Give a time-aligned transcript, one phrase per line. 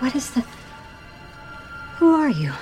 [0.00, 0.42] What is the.
[1.98, 2.52] Who are you?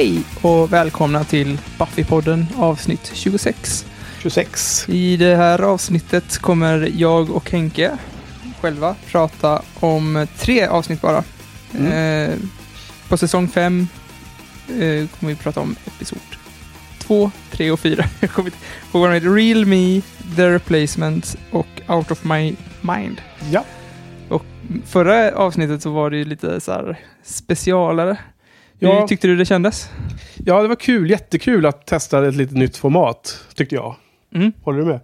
[0.00, 3.86] Hej och välkomna till Buffy-podden avsnitt 26.
[4.22, 4.88] 26.
[4.88, 7.98] I det här avsnittet kommer jag och Henke
[8.60, 11.24] själva prata om tre avsnitt bara.
[11.78, 11.92] Mm.
[11.92, 12.36] Eh,
[13.08, 13.88] på säsong 5
[14.68, 16.18] eh, kommer vi prata om episod
[16.98, 18.04] 2, 3 och 4.
[18.20, 19.38] Jag kommer inte ihåg.
[19.38, 20.00] Real Me,
[20.36, 23.20] The Replacement och Out of My Mind.
[23.50, 23.64] Ja.
[24.86, 28.18] Förra avsnittet så var det ju lite så här specialare.
[28.82, 29.00] Ja.
[29.00, 29.90] Hur tyckte du det kändes?
[30.46, 31.10] ja, det var kul.
[31.10, 33.94] Jättekul att testa ett lite nytt format, tyckte jag.
[34.34, 34.52] Mm.
[34.62, 35.00] Håller du med?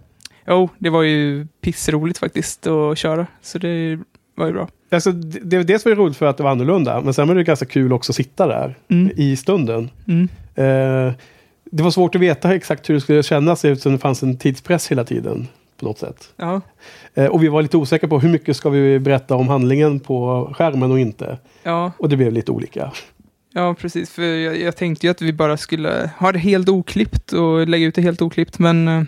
[0.47, 3.27] Jo, det var ju pissroligt faktiskt att köra.
[3.41, 3.99] Så det
[4.35, 4.67] var ju bra.
[4.91, 7.35] Alltså, det, det, dels var det roligt för att det var annorlunda, men sen var
[7.35, 9.11] det ganska kul också att sitta där Mm.
[9.17, 9.89] i stunden.
[10.07, 10.29] Mm.
[10.55, 11.13] Eh,
[11.71, 14.91] det var svårt att veta exakt hur det skulle kännas eftersom det fanns en tidspress
[14.91, 15.47] hela tiden.
[15.79, 16.29] På något sätt.
[16.37, 16.61] Ja.
[17.13, 20.49] Eh, och vi var lite osäkra på hur mycket ska vi berätta om handlingen på
[20.57, 21.37] skärmen och inte.
[21.63, 22.91] Ja, Och det blev lite olika.
[23.53, 24.09] Ja, precis.
[24.11, 27.85] För jag, jag tänkte ju att vi bara skulle ha det helt oklippt och lägga
[27.85, 28.59] ut det helt oklippt.
[28.59, 29.03] Men eh,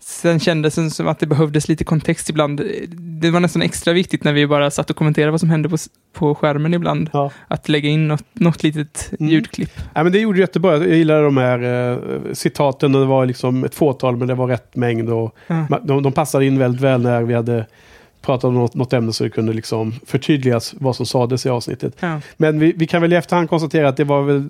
[0.00, 2.60] sen kändes det som att det behövdes lite kontext ibland.
[2.92, 5.76] Det var nästan extra viktigt när vi bara satt och kommenterade vad som hände på,
[6.12, 7.10] på skärmen ibland.
[7.12, 7.30] Ja.
[7.48, 9.32] Att lägga in något, något litet Mm.
[9.32, 9.72] ljudklipp.
[9.94, 10.76] Ja, men det gjorde jättebra.
[10.76, 11.62] Jag gillade de här
[11.92, 11.98] eh,
[12.32, 12.94] citaten.
[12.94, 15.10] och Det var liksom ett fåtal men det var rätt mängd.
[15.10, 15.66] Och Ja.
[15.82, 17.66] de, de passade in väldigt väl när vi hade
[18.20, 21.96] pratat om något, något ämne så det kunde liksom förtydligas vad som sades i avsnittet.
[22.00, 22.20] Ja.
[22.36, 24.48] Men vi, vi kan väl i efterhand konstatera att det var väl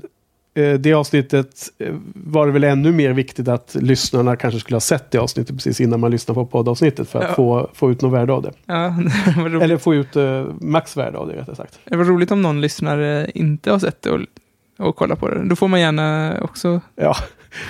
[0.54, 4.80] eh, det avsnittet eh, var det väl ännu mer viktigt att lyssnarna kanske skulle ha
[4.80, 7.34] sett det avsnittet precis innan man lyssnar på poddavsnittet för att Ja.
[7.34, 8.52] få, få ut något värde av det.
[8.66, 8.94] Ja,
[9.58, 9.64] det.
[9.64, 11.78] Eller få ut eh, maxvärde av det rättare sagt.
[11.84, 14.20] det var roligt om någon lyssnare inte har sett det och,
[14.80, 15.48] och kollar på det.
[15.48, 17.16] Då får man gärna också Ja.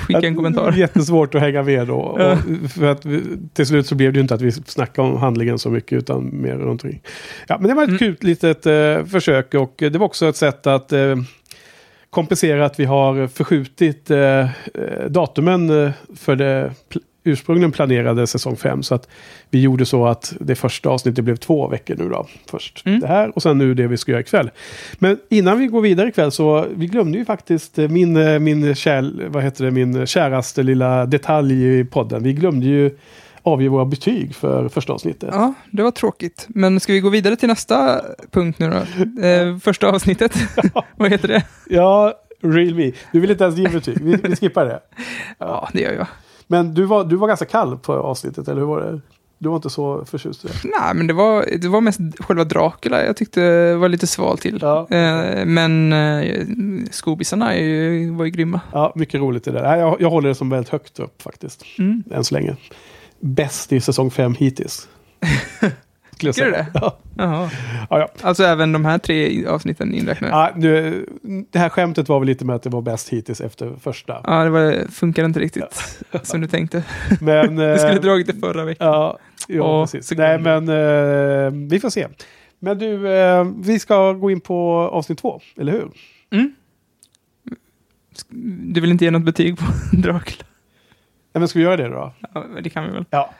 [0.06, 0.72] skicka en kommentar.
[0.76, 1.94] Jättesvårt att hänga med då.
[1.96, 2.38] Och
[2.70, 3.22] för att vi,
[3.52, 6.30] till slut så blev det ju inte att vi snackade om handlingen så mycket utan
[6.42, 7.02] mer omkring.
[7.48, 7.98] Ja, men det var ett Mm.
[7.98, 11.16] kul litet eh, försök och det var också ett sätt att eh,
[12.10, 14.46] kompensera att vi har förskjutit eh, eh,
[15.08, 16.72] datumen eh, för det
[17.24, 18.82] ursprungligen planerade säsong 5.
[18.82, 19.08] Så att
[19.50, 22.26] vi gjorde så att det första avsnittet blev två veckor nu då.
[22.50, 23.00] Först Mm.
[23.00, 24.50] det här och sen nu det vi ska göra ikväll.
[24.98, 28.74] Men innan vi går vidare ikväll så vi glömde ju faktiskt eh, min, eh, min,
[28.74, 32.22] kär, vad heter det, min käraste lilla detalj i podden.
[32.22, 32.90] Vi glömde ju
[33.42, 35.28] avge våra betyg för första avsnittet.
[35.32, 36.46] Ja, det var tråkigt.
[36.48, 38.00] Men ska vi gå vidare till nästa
[38.30, 39.26] punkt nu då?
[39.26, 40.34] Eh, första avsnittet.
[40.96, 41.42] Vad heter det?
[41.68, 42.92] Ja, real me.
[43.12, 43.98] Du vill inte ens ge betyg.
[44.00, 44.80] Vi, vi skippar det.
[45.38, 46.06] Ja, det gör jag.
[46.50, 49.00] Men du var, du var ganska kall på avsnittet, eller hur var det?
[49.38, 50.54] Du var inte så förtjust i det?
[50.64, 54.58] Nej, men det var, det var mest själva Dracula jag tyckte var lite sval till.
[54.62, 54.86] Ja.
[54.90, 56.46] Eh, men eh,
[56.90, 57.46] skobisarna
[58.16, 58.60] var ju grymma.
[58.72, 59.76] Ja, mycket roligt det där.
[59.76, 61.64] Jag, jag håller det som väldigt högt upp faktiskt.
[61.78, 62.02] Mm.
[62.10, 62.56] Än så länge.
[63.20, 64.88] Bäst i säsong 5 hittills.
[66.20, 66.66] Skulle jag Tycker du säga.
[66.72, 66.80] det?
[66.80, 67.50] Ja.
[67.90, 68.08] Ja, ja.
[68.22, 70.32] Alltså även de här tre avsnitten inräknade?
[70.32, 71.06] Ja, Ja, nu,
[71.50, 74.42] det här skämtet var väl lite med att det var bäst hittills efter första.
[74.44, 76.84] det var, funkar inte riktigt som du tänkte.
[77.20, 77.56] Men...
[77.56, 78.86] Du skulle eh, dragit det förra veckan.
[78.86, 80.18] Ja, ja Åh, precis.
[80.18, 82.08] Nej, men eh, vi får se.
[82.58, 85.90] Men du, eh, vi ska gå in på avsnitt två, eller hur?
[86.30, 86.54] Mm.
[88.74, 89.64] Du vill inte ge något betyg på
[89.96, 90.44] Dracula?
[91.32, 92.12] Ja, men ska vi göra det då?
[92.34, 93.04] Ja, det kan vi väl.
[93.10, 93.30] Ja.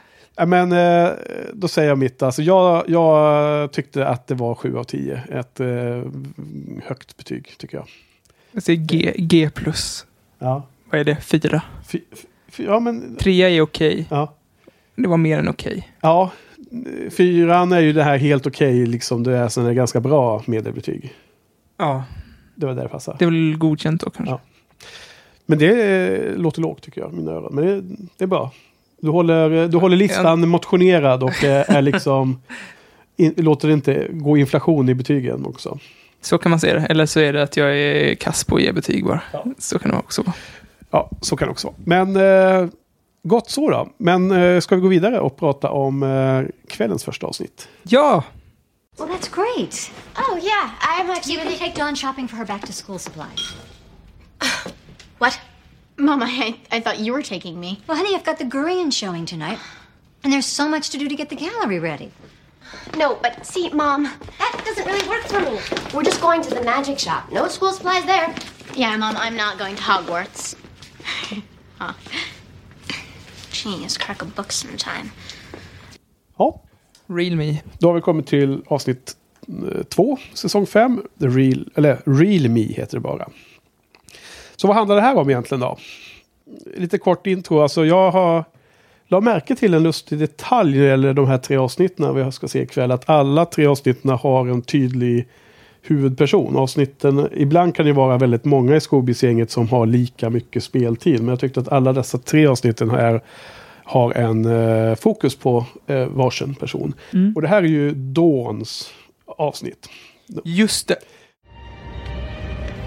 [0.45, 1.09] Men eh,
[1.53, 2.21] då säger jag mitt.
[2.21, 5.23] Alltså, jag, jag tyckte att det var 7 av 10.
[5.29, 5.67] Ett eh,
[6.85, 7.87] högt betyg, tycker jag.
[8.51, 10.05] Jag säger G, G plus.
[10.39, 11.15] Ja, Vad är det?
[11.15, 11.61] Fyra?
[11.87, 11.99] Fy,
[12.49, 13.15] fy, ja men...
[13.15, 14.07] Trea är okej.
[14.09, 14.33] Ja.
[14.95, 15.91] Det var mer än okej.
[16.01, 16.31] ja,
[17.09, 19.23] fyran är ju det här helt okej, liksom.
[19.23, 21.13] Det är är ganska bra medelbetyg.
[21.77, 22.03] Ja.
[22.55, 23.17] Det var där det passade.
[23.17, 24.33] Det är väl godkänt då kanske?
[24.33, 24.39] Ja.
[25.45, 27.55] Men det eh, låter lågt tycker jag, mina öron.
[27.55, 27.81] Men det,
[28.17, 28.51] det är bra.
[29.01, 32.41] Du håller, du håller listan motionerad och eh, är liksom...
[33.17, 35.79] In, låter det inte gå inflation i betygen också.
[36.21, 36.79] Så kan man se det.
[36.79, 39.21] Eller så är det att jag är kass på att ge betyg bara.
[39.33, 39.45] Ja.
[39.57, 40.35] Så kan det också vara.
[40.91, 41.77] Ja, så kan det också vara.
[41.83, 42.69] Men eh,
[43.23, 43.89] gott så då.
[43.97, 47.67] Men eh, ska vi gå vidare och prata om eh, kvällens första avsnitt?
[47.83, 48.23] Ja!
[48.99, 49.91] Well, that's great.
[50.15, 51.59] Oh, yeah, I'm actually can really...
[51.59, 53.55] take Dawn shopping for her back to school supplies.
[55.17, 55.39] What?
[56.01, 57.79] Mama, I, I thought you were taking me.
[57.87, 59.59] Well, honey, I've got the Gurian showing tonight.
[60.23, 62.11] And there's so much to do to get the gallery ready.
[62.97, 64.03] No, but see, Mom,
[64.39, 65.59] that doesn't really work for me.
[65.93, 67.31] We're just going to the magic shop.
[67.31, 68.33] No school supplies there.
[68.75, 70.55] Yeah, Mom, I'm not going to Hogwarts.
[71.79, 71.93] huh.
[73.51, 75.11] Genius, crack a book sometime.
[76.39, 76.61] Ja,
[77.07, 77.61] Real me.
[77.79, 79.15] då har vi kommit till avsnitt
[79.47, 81.03] eh, två, säsong fem.
[81.19, 83.29] The Real, eller Real Me heter det bara.
[84.61, 85.77] Så vad handlar det här om egentligen då?
[86.77, 87.61] Lite kort intro.
[87.61, 88.43] Alltså jag har
[89.07, 92.47] la märke till en lustig detalj när det gäller de här tre avsnitten vi ska
[92.47, 92.91] se ikväll.
[92.91, 95.27] Att alla tre avsnitten har en tydlig
[95.81, 96.57] huvudperson.
[96.57, 101.19] Avsnitten, ibland kan det vara väldigt många i Scoobies-gänget som har lika mycket speltid.
[101.19, 103.21] Men jag tyckte att alla dessa tre avsnitten här
[103.83, 106.93] har en eh, fokus på eh, varsin person.
[107.35, 108.93] Och det här är ju Dawns
[109.25, 109.89] avsnitt.
[110.43, 110.97] Just det.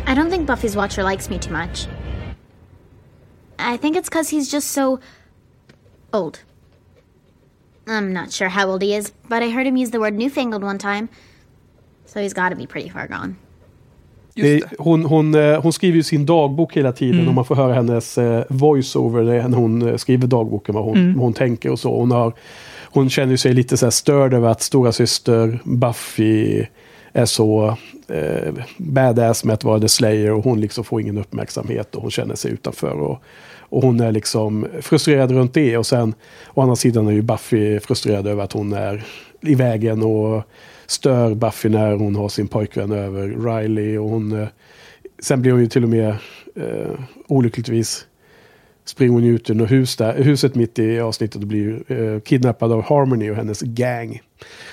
[0.06, 1.86] I don't think Buffy's watcher likes me too much.
[3.58, 4.98] I think it's because he's just so
[6.12, 6.38] old.
[7.86, 10.62] I'm not sure how old he is, but I heard him use the word newfangled
[10.62, 11.08] one time.
[12.06, 13.36] So he's got to be pretty far gone.
[14.36, 17.28] Det, hon, hon, eh, hon skriver ju sin dagbok hela tiden Mm.
[17.28, 20.96] och man får höra hennes eh, voice-over är när hon eh, skriver dagboken, vad hon,
[20.96, 21.14] Mm.
[21.14, 21.98] vad hon tänker och så.
[21.98, 22.32] Hon, har,
[22.90, 26.66] hon känner sig lite så här störd över att stora syster Buffy
[27.16, 27.76] är så
[28.08, 32.10] eh, badass med att vara The Slayer och hon liksom får ingen uppmärksamhet och hon
[32.10, 33.00] känner sig utanför.
[33.00, 33.22] Och,
[33.58, 36.14] och hon är liksom frustrerad runt det och sen
[36.54, 39.04] å andra sidan är ju Buffy frustrerad över att hon är
[39.40, 40.42] i vägen och
[40.86, 44.48] stör Buffy när hon har sin pojkvän över Riley och hon eh,
[45.18, 46.08] Sen blir hon ju till och med
[46.54, 46.92] eh,
[47.26, 48.06] olyckligtvis
[48.84, 52.82] springer hon ut ur hus där, huset mitt i avsnittet och blir eh, kidnappad av
[52.82, 54.20] Harmony och hennes gang.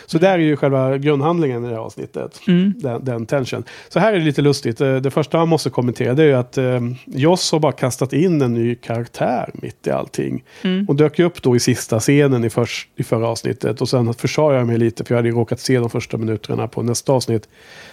[0.05, 2.39] Så där är ju själva grundhandlingen i det här avsnittet.
[2.77, 3.63] Den, den tension.
[3.89, 4.81] Så här är det lite lustigt.
[4.81, 8.13] Eh, Det första man måste kommentera det är ju att eh, Joss har bara kastat
[8.13, 10.43] in en ny karaktär mitt i allting.
[10.87, 13.81] Hon dök upp då i sista scenen i, först, i förra avsnittet.
[13.81, 16.67] Och sen försade jag mig lite för jag hade ju råkat se de första minuterna
[16.67, 17.49] på nästa avsnitt.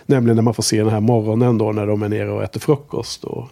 [0.07, 2.61] Nämligen när man får se den här morgonen då när de är nere och äter
[2.61, 3.25] frukost.
[3.25, 3.49] Och,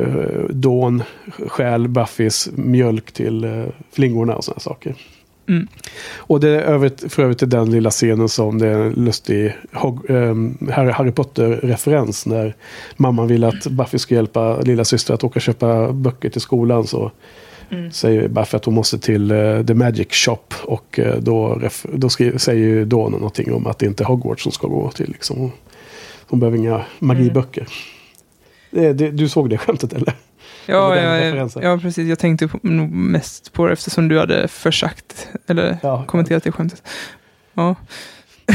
[0.00, 1.02] eh, Dawn
[1.48, 4.94] stjäl Buffys mjölk till eh, flingorna och sådana saker.
[6.16, 9.54] Och det är övrigt, för övrigt till den lilla scenen som det är en lustig
[10.08, 12.26] ehm, Harry, Potter-referens.
[12.26, 12.54] När
[12.96, 16.86] mamman vill att Buffy ska hjälpa lilla syster att åka och köpa böcker till skolan.
[16.86, 17.10] Så
[17.92, 20.44] säger Buffy att hon måste till eh, The Magic Shop.
[20.64, 21.60] Och eh, då,
[21.92, 24.90] då skriver, säger ju Dawn någonting om att det inte är Hogwarts som ska gå
[24.90, 25.10] till.
[25.10, 25.52] Liksom.
[26.28, 27.68] Hon, behöver inga magiböcker.
[28.70, 30.14] Det, det, du såg det skämtet eller?
[30.68, 32.08] Ja, ja, ja, precis.
[32.08, 36.04] Jag tänkte på, mest på det eftersom du hade försagt, eller Ja.
[36.06, 36.82] kommenterat det skämtet.
[37.54, 37.74] Ja.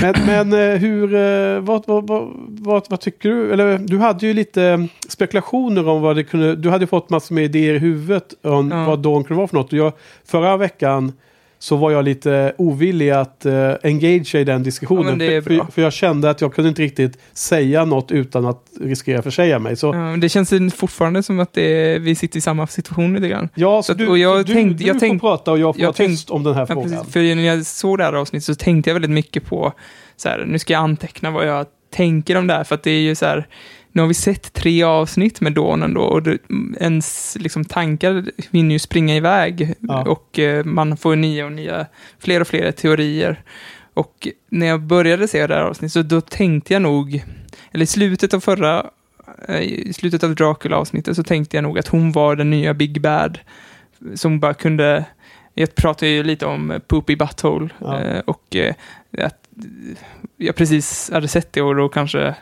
[0.02, 3.54] Men, men eh, hur, eh, vad, vad, vad, vad, vad tycker du?
[3.54, 7.44] Eller du hade ju lite spekulationer om vad det kunde, du hade fått massor med
[7.44, 8.86] idéer i huvudet om Ja.
[8.86, 9.74] vad Dawn kunde vara för något.
[9.74, 9.94] Och jag,
[10.26, 11.14] förra veckan
[11.64, 15.22] så var jag lite ovillig att uh, engagea i den Ja, diskussionen.
[15.22, 19.22] är för, för, jag kände att jag kunde inte riktigt säga något utan att riskera
[19.22, 19.76] försäga mig.
[19.76, 23.50] Så, Ja, det känns fortfarande som att det, vi sitter i samma situation lite grann.
[23.56, 25.60] ja, så så att- du, och jag du, tänkte- du jag får tänkte- prata och
[25.60, 26.90] jag får jag vara tyst om den här Ja, frågan.
[26.90, 27.14] precis.
[27.14, 29.74] För när jag såg det här avsnittet så tänkte jag väldigt mycket på,
[30.18, 32.92] så här, nu ska jag anteckna vad jag tänker om det här, för att det
[32.92, 33.48] är ju så här,
[33.96, 36.38] nu har vi sett tre avsnitt med Dawn ändå, och det,
[36.80, 40.04] ens liksom, tankar hinner ju springa iväg, Ja.
[40.10, 41.86] och eh, man får nya och nya,
[42.20, 43.44] fler och fler teorier.
[43.94, 47.24] Och när jag började se det här avsnittet, så då tänkte jag nog,
[47.72, 48.86] eller i slutet av förra,
[49.48, 53.02] eh, i slutet av Dracula-avsnittet, så tänkte jag nog att hon var den nya Big
[53.02, 53.40] Bad,
[54.16, 55.06] som bara kunde
[55.56, 58.02] jag pratade ju lite om Poopy Butthole Ja.
[58.02, 58.74] eh, och eh,
[59.18, 59.48] att
[60.38, 62.36] jag precis hade sett det och då kanske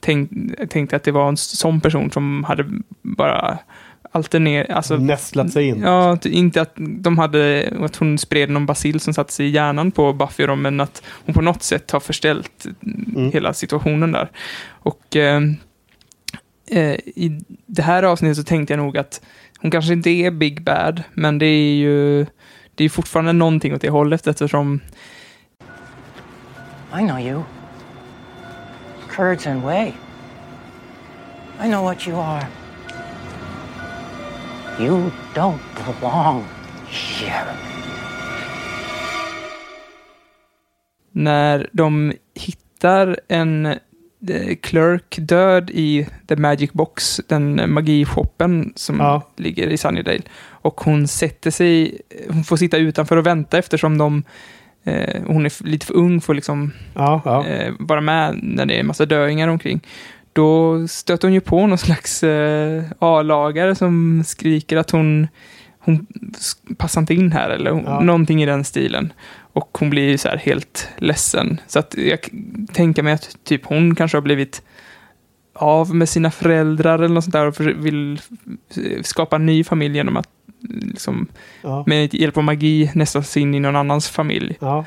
[0.00, 0.30] tänk,
[0.70, 2.64] tänkte att det var en sån person som hade
[3.02, 3.58] bara
[4.12, 5.80] alternerat, alltså Nästlat sig in.
[5.80, 9.90] Ja, inte att de hade, att hon spred någon basil som satt sig i hjärnan
[9.90, 12.66] på Buffy och dem, men att hon på något sätt har förställt
[13.16, 13.32] Mm.
[13.32, 14.30] hela situationen där.
[14.68, 15.42] Och eh,
[16.70, 19.20] eh, i det här avsnittet så tänkte jag nog att
[19.58, 22.26] hon kanske inte är Big Bad, men det är ju
[22.74, 24.80] det är fortfarande någonting åt det hållet eftersom
[26.94, 27.42] I know you.
[29.16, 29.94] Kurds and Way.
[31.60, 32.46] I know what you are.
[34.78, 35.60] You don't
[36.00, 36.44] belong
[36.88, 37.46] here.
[41.12, 49.22] när de hittar en eh, clerk död i The Magic Box, den magishoppen som Ja.
[49.36, 50.22] ligger i Sunnydale.
[50.48, 54.22] Och hon sätter sig, hon får sitta utanför och vänta eftersom de,
[54.86, 57.46] eh, hon är lite för ung för att liksom, Ja, ja.
[57.46, 59.80] eh, vara med när det är en massa döingar omkring.
[60.32, 65.28] Då stöter hon ju på någon slags eh, A-lagare som skriker att hon,
[65.78, 66.06] hon
[66.76, 68.00] passar inte in här eller hon, Ja.
[68.00, 69.12] någonting i den stilen.
[69.52, 71.60] Och hon blir så här helt ledsen.
[71.66, 72.18] Så att jag
[72.72, 74.62] tänker mig att typ hon kanske har blivit
[75.54, 78.20] av med sina föräldrar eller något sånt där och vill
[79.02, 80.28] skapa en ny familj genom att
[80.60, 81.26] liksom,
[81.62, 81.84] Ja.
[81.86, 84.56] med hjälp av magi nästla sig in i någon annans familj.
[84.60, 84.84] Ja.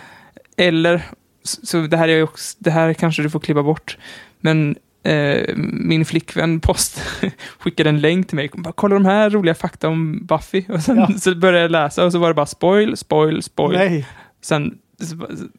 [0.57, 1.01] Eller,
[1.43, 3.97] så det här, är också, det här kanske du får klippa bort,
[4.39, 7.01] men eh, min flickvän post
[7.59, 8.49] skickade en länk till mig.
[8.53, 10.63] Bara, Kolla de här roliga fakta om Buffy.
[10.69, 11.07] Och sen Ja.
[11.19, 13.77] så började jag läsa och så var det bara spoil, spoil, spoil.
[13.77, 14.07] Nej.
[14.41, 14.77] Sen,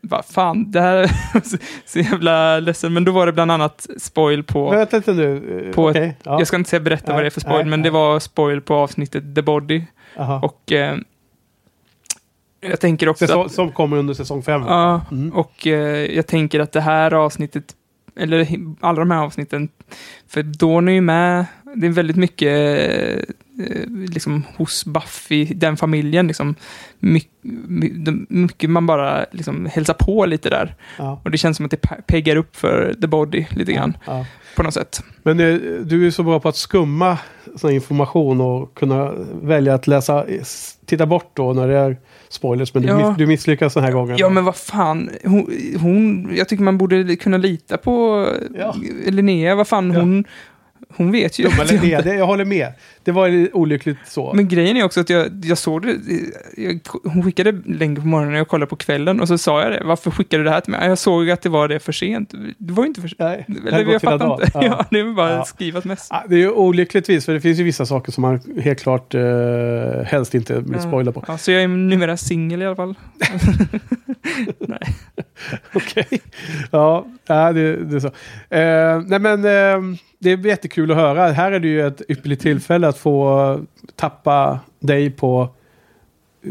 [0.02, 0.96] bara, fan, det här
[1.34, 1.42] är
[1.86, 2.92] så- jävla ledsen.
[2.92, 5.72] Men då var det bland annat spoil på, vänta lite nu.
[5.74, 6.16] På ett, okej.
[6.22, 6.38] Ja.
[6.38, 7.84] jag ska inte säga berätta Nej, vad det är för spoil, nej, men nej.
[7.84, 9.82] det var spoil på avsnittet The Body.
[10.16, 10.40] Aha.
[10.42, 10.96] Och eh,
[12.60, 14.62] jag tänker också Säsong, att, som kommer under säsong fem.
[14.66, 15.32] ja, Mm.
[15.32, 17.74] och eh, jag tänker att det här avsnittet,
[18.16, 18.48] eller
[18.80, 19.68] alla de här avsnitten,
[20.28, 21.44] för Dawn är ju med,
[21.76, 22.52] det är väldigt mycket
[22.90, 23.34] eh,
[24.08, 26.54] liksom hos Buffy, den familjen, liksom,
[26.98, 27.30] mycket,
[28.28, 30.74] mycket man bara liksom hälsar på lite där.
[30.98, 31.20] Ja.
[31.24, 34.26] Och det känns som att det pe- peggar upp för The Body lite grann, Ja.
[34.56, 35.02] på något sätt.
[35.22, 37.18] Men eh, du är så bra på att skumma
[37.56, 39.12] sån information och kunna
[39.42, 40.24] välja att läsa,
[40.86, 41.96] titta bort då när det är
[42.28, 42.74] spoilers.
[42.74, 43.14] Men du, Ja.
[43.18, 44.16] du misslyckas den här gången.
[44.18, 45.10] Ja, men vad fan.
[45.24, 45.46] Hon,
[45.80, 48.26] hon, jag tycker man borde kunna lita på
[48.58, 48.74] Ja.
[49.06, 49.54] Linnea.
[49.54, 50.00] Vad fan, Ja.
[50.00, 50.24] hon,
[50.88, 51.48] hon vet ju.
[51.48, 52.72] Men att jag- jag håller med.
[53.04, 54.32] Det var olyckligt så.
[54.34, 55.96] Men grejen är också att jag, jag såg det,
[56.56, 59.72] jag, hon skickade länge på morgonen och jag kollade på kvällen och så sa jag
[59.72, 59.82] det.
[59.84, 60.88] Varför skickade du det här till mig?
[60.88, 62.32] Jag såg att det var det för sent.
[62.58, 63.18] Det var ju inte för sent.
[63.20, 64.50] Nej, Eller jag fattar inte.
[64.54, 64.64] Ja.
[64.64, 64.84] Ja.
[64.90, 65.78] det var bara Ja.
[65.78, 66.06] ett mess.
[66.10, 69.14] Ja, Det är ju olyckligtvis, för det finns ju vissa saker som man helt klart
[69.14, 69.22] eh,
[70.06, 71.24] helst inte vill spoila på.
[71.28, 72.94] Ja, så jag är numera singel i alla fall.
[74.58, 74.80] Nej.
[75.74, 76.20] Okej.
[76.70, 78.06] Ja, ja det, det är så.
[78.54, 81.26] Eh, nej men eh, det är jättekul att höra.
[81.32, 83.60] Här är det ju ett ypperligt tillfälle att få
[83.96, 85.48] tappa dig på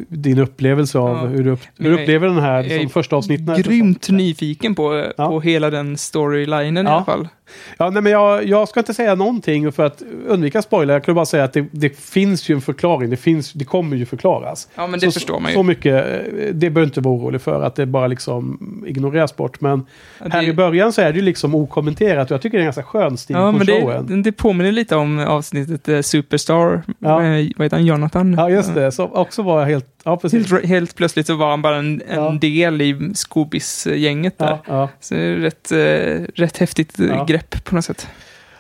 [0.08, 1.26] din upplevelse av Ja.
[1.26, 3.62] hur du, upp, hur du upplever den här jag är som första avsnitten.
[3.62, 5.28] Grymt nyfiken på, Ja.
[5.28, 6.96] på hela den storylinen i Ja.
[6.96, 7.28] alla fall.
[7.78, 10.94] Ja, nej, men jag, jag ska inte säga någonting för att undvika spoiler.
[10.94, 13.10] Jag kan bara säga att det, det finns ju en förklaring.
[13.10, 14.68] Det, finns, det kommer ju förklaras.
[14.76, 15.56] Ja, men det så, förstår man ju.
[15.56, 16.20] Så mycket, eh,
[16.54, 19.62] det behöver inte vara orolig för att det bara liksom ignoreras bort.
[19.62, 19.86] Men
[20.20, 22.62] Ja, det- här i början så är det ju liksom okommenterat och jag tycker det
[22.62, 24.06] är en ganska skön stil Ja, på men showen.
[24.08, 26.82] det, det påminner lite om avsnittet eh, Superstar.
[27.00, 27.20] Ja.
[27.20, 27.86] Med, vad heter han?
[27.86, 28.34] Jonathan?
[28.38, 28.92] Ja, just det.
[28.92, 29.86] Som också var helt...
[30.04, 30.52] Ja, precis.
[30.52, 32.38] Helt, helt plötsligt så var han bara en, en Ja.
[32.42, 34.48] del i Scoobies-gänget där.
[34.48, 34.90] Ja, ja.
[35.00, 37.06] Så det är rätt, eh, rätt häftigt eh,
[37.40, 37.48] Ja.
[37.58, 38.08] grepp på något sätt.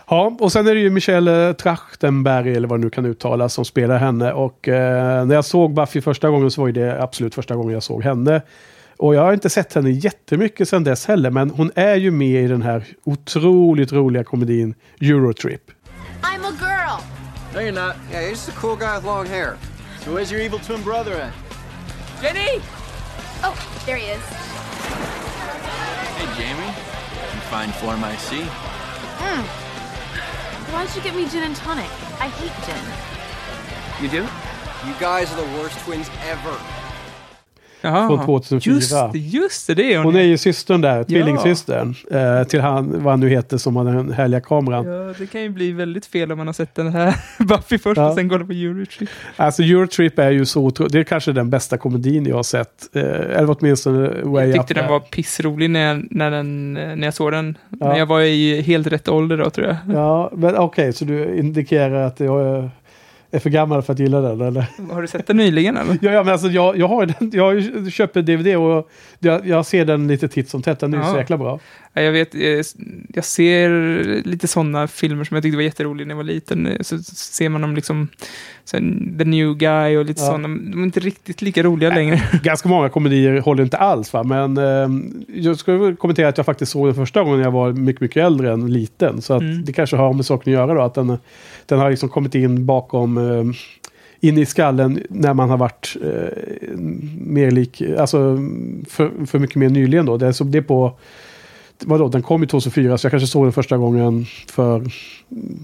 [0.09, 3.65] ja, och sen är det ju Michelle Trachtenberg, eller vad det nu kan uttalas, som
[3.65, 4.33] spelar henne.
[4.33, 7.83] Och eh, när jag såg Buffy första gången så var det absolut första gången jag
[7.83, 8.41] såg henne.
[8.97, 12.43] Och jag har inte sett henne jättemycket sedan dess heller, men hon är ju med
[12.43, 15.71] i den här otroligt roliga komedin Eurotrip.
[16.21, 16.99] I'm a girl.
[17.53, 17.95] No, you're not.
[18.11, 19.53] Yeah, you're just a cool guy with long hair.
[20.05, 21.33] So where's your evil twin brother at?
[22.21, 22.61] Jenny!
[23.43, 23.55] Oh,
[23.85, 24.21] there he is.
[26.17, 26.88] Hey, Jamie.
[27.49, 28.43] You fine form, I see.
[29.17, 29.41] Hmm.
[30.71, 31.89] Why'd you get me gin and tonic?
[32.21, 32.85] I hate gin.
[34.03, 34.27] You do?
[34.87, 36.78] You guys are the worst twins ever.
[37.81, 38.07] Jaha.
[38.07, 39.11] Från 2004.
[39.13, 40.05] Just just det, det är hon.
[40.05, 41.95] Hon är ju systern där, tvillingsystern.
[42.11, 44.85] Eh, till han, vad han nu heter, som har den härliga kameran.
[44.85, 47.97] Ja, det kan ju bli väldigt fel om man har sett den här Buffy först
[47.97, 48.09] Ja.
[48.09, 49.09] och sen går på Eurotrip.
[49.35, 50.93] Alltså Eurotrip är ju så otroligt.
[50.93, 52.95] Det är kanske den bästa komedin jag har sett.
[52.95, 54.91] Eh, eller åtminstone way Jag up tyckte den there.
[54.91, 57.57] var pissrolig när jag, när, den, när jag såg den.
[57.79, 57.87] Ja.
[57.87, 59.75] Men jag var i helt rätt ålder då tror jag.
[59.95, 62.69] Ja, men okej, så du indikerar att jag
[63.31, 64.65] är- för gammal för att gilla den, eller?
[64.93, 65.97] Har du sett den nyligen eller?
[66.01, 67.53] Ja, ja men alltså jag, jag har den, jag
[68.17, 70.79] en DVD och jag, jag ser den lite titt som tätt.
[70.79, 71.11] Den är Ja.
[71.11, 71.59] så jäkla bra.
[71.93, 72.41] Ja, Jag vet, eh,
[73.13, 73.69] jag ser
[74.27, 76.67] lite sådana filmer som jag tyckte var jätteroliga när jag var liten.
[76.67, 78.07] Eh, Så ser man dem liksom,
[78.65, 80.25] sen The New Guy och lite Ja.
[80.25, 80.47] sådana.
[80.47, 82.21] De är inte riktigt lika roliga längre.
[82.43, 84.23] Ganska många komedier håller inte alls, va?
[84.23, 84.89] men eh,
[85.41, 88.53] jag skulle kommentera att jag faktiskt såg den första gången jag var mycket, mycket äldre
[88.53, 89.21] än liten.
[89.21, 89.65] Så att Mm.
[89.65, 91.17] det kanske har med saken att göra då, att den,
[91.65, 93.43] den har liksom kommit in bakom eh,
[94.21, 96.77] in i skallen när man har varit eh,
[97.25, 98.37] mer lik, alltså
[98.89, 100.17] för, för mycket mer nyligen då.
[100.17, 100.93] Det är, så det är på,
[101.85, 104.79] vadå, den kom ju 2004 så jag kanske såg den första gången för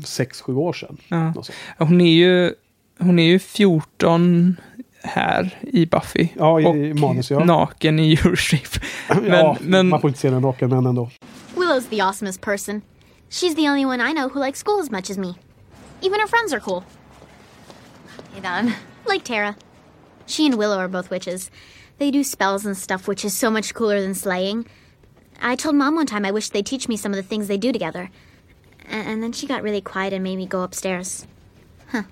[0.03, 0.97] 6-7 år sedan.
[1.07, 1.33] Ja.
[1.77, 2.53] Hon är ju,
[2.99, 4.55] hon är ju 14
[5.03, 6.27] här i Buffy.
[6.37, 7.43] Ja, i- och i manus, ja.
[7.45, 8.67] naken i Eurotrip.
[9.09, 11.09] Men, ja, men man får inte se den naken men ändå.
[11.55, 12.81] Willow's the awesomest person.
[13.29, 15.33] She's the only one I know who likes school as much as me.
[16.01, 16.83] Even her friends are cool.
[18.33, 18.71] Hey, Don.
[19.13, 19.55] Like Tara.
[20.27, 21.51] She and Willow are both witches.
[21.97, 24.65] They do spells and stuff, which is so much cooler than slaying.
[25.41, 27.57] I told Mom one time I wish they'd teach me some of the things they
[27.57, 28.09] do together.
[28.91, 31.25] And then she got really quiet and made me go upstairs.
[31.91, 32.03] Huh.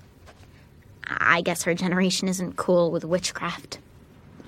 [1.36, 3.78] I guess her generation isn't cool with witchcraft.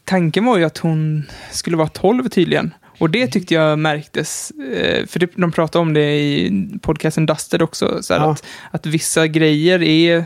[0.04, 2.74] tanken var ju att hon skulle vara 12 tydligen.
[2.98, 6.50] Och det tyckte jag märktes, eh, för de pratade om det i
[6.82, 8.30] podcasten Dusted också, så här Ja.
[8.32, 10.24] att, att vissa grejer är...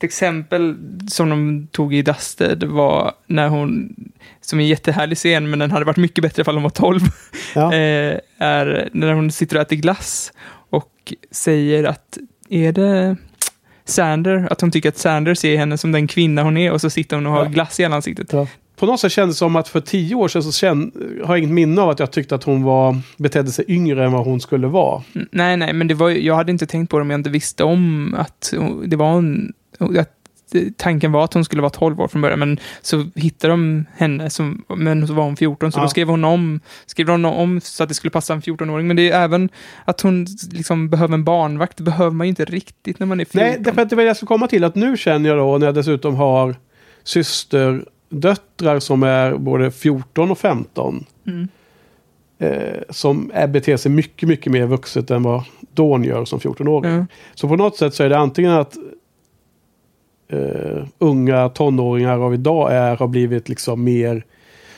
[0.00, 0.76] Ett exempel
[1.08, 3.94] som de tog i Dusted var när hon,
[4.40, 7.00] som är en jättehärlig scen, men den hade varit mycket bättre ifall hon var 12,
[7.54, 7.62] Ja.
[7.74, 10.32] eh, är när hon sitter och äter glass
[10.70, 13.16] och säger att, är det
[13.84, 16.90] Sander, att hon tycker att Sander ser henne som den kvinna hon är och så
[16.90, 17.50] sitter hon och har Ja.
[17.50, 18.32] glass i hela ansiktet.
[18.32, 18.46] Ja.
[18.76, 20.92] På något sätt kändes det som att för tio år sedan så känn,
[21.24, 24.12] har jag inget minne av att jag tyckte att hon var, betedde sig yngre än
[24.12, 25.02] vad hon skulle vara.
[25.32, 27.64] Nej, nej, men det var, jag hade inte tänkt på det om jag inte visste
[27.64, 28.52] om att
[28.86, 29.52] det var en...
[29.80, 30.16] Att
[30.76, 34.30] tanken var att hon skulle vara 12 år från början, men så hittade de henne,
[34.30, 35.82] som, men så var hon 14, så Ja.
[35.82, 38.86] då skrev hon om, skrev hon om så att det skulle passa en 14-åring.
[38.86, 39.48] Men det är även
[39.84, 43.24] att hon liksom behöver en barnvakt, det behöver man ju inte riktigt när man är
[43.24, 43.40] 14.
[43.40, 44.64] Nej, därför att det var det jag skulle komma till.
[44.64, 46.54] Att nu känner jag då när jag dessutom har
[47.04, 51.04] systerdöttrar som är både 14 och 15.
[51.26, 51.48] Mm.
[52.38, 55.42] Eh, som är, beter sig mycket, mycket mer vuxet än vad
[55.74, 56.92] Dawn gör som 14-åring.
[56.92, 57.06] Ja.
[57.34, 58.76] Så på något sätt så är det antingen att
[60.32, 64.24] eh, unga tonåringar av idag är, har blivit liksom mer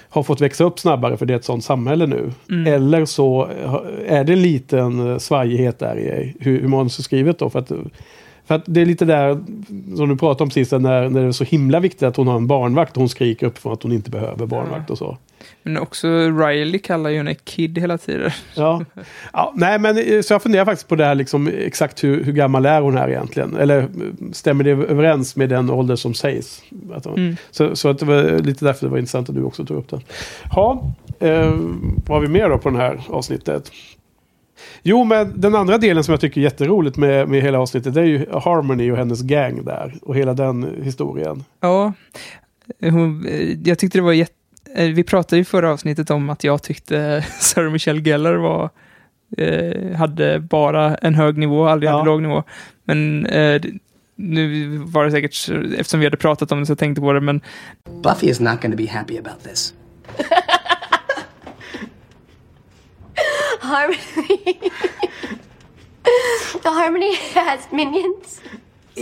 [0.09, 2.33] har fått växa upp snabbare för det är ett sånt samhälle nu.
[2.51, 2.75] Mm.
[2.75, 3.49] Eller så
[4.07, 7.51] är det en liten eh, svajighet där i hur, hur manus är skrivet då.
[7.51, 7.73] För att,
[8.45, 9.45] för att det är lite där
[9.97, 12.37] som du pratade om sist, när, när det är så himla viktigt att hon har
[12.37, 15.17] en barnvakt hon skriker upp för att hon inte behöver barnvakt och så.
[15.63, 18.31] Men också Riley kallar ju henne Kid hela tiden.
[18.55, 18.85] Ja.
[19.33, 22.33] ja, nej men eh, så jag funderar faktiskt på det här liksom exakt hur, hur
[22.33, 23.57] gammal är hon här egentligen?
[23.57, 23.87] Eller eh,
[24.33, 26.63] stämmer det överens med den ålder som sägs?
[27.07, 27.37] Mm.
[27.51, 29.91] så, så att det var lite därför det var intressant att du också tog upp
[29.91, 30.01] det.
[30.57, 31.53] Ja, eh,
[32.07, 33.71] vad har vi mer då på det här avsnittet?
[34.83, 38.01] Jo, men den andra delen som jag tycker är jätteroligt med, med hela avsnittet det
[38.01, 39.95] är ju Harmony och hennes gang där.
[40.03, 41.45] Och hela den historien.
[41.61, 41.93] Ja,
[42.81, 43.27] hon,
[43.65, 44.42] jag tyckte det var jätte...
[44.75, 48.71] eh, Vi pratade i förra avsnittet om att jag tyckte Sarah Michelle Gellar var,
[49.39, 51.93] eh, hade bara en hög nivå, aldrig Ja.
[51.97, 52.43] hade låg nivå.
[52.85, 53.63] Men eh,
[54.17, 57.21] nu var det säkert, eftersom vi hade pratat om det så jag tänkte på det,
[57.21, 57.41] men
[58.03, 59.75] Buffy is not going to be happy about this.
[63.61, 64.61] Harmony.
[66.65, 68.41] Harmony has minions.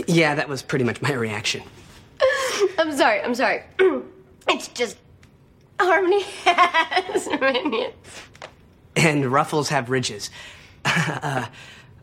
[0.07, 1.61] Yeah, that was pretty much my reaction.
[2.79, 3.63] I'm sorry, I'm sorry.
[4.47, 4.97] it's just
[5.85, 7.95] Harmony has minions.
[8.95, 10.29] And ruffles have ridges.
[10.85, 11.47] uh,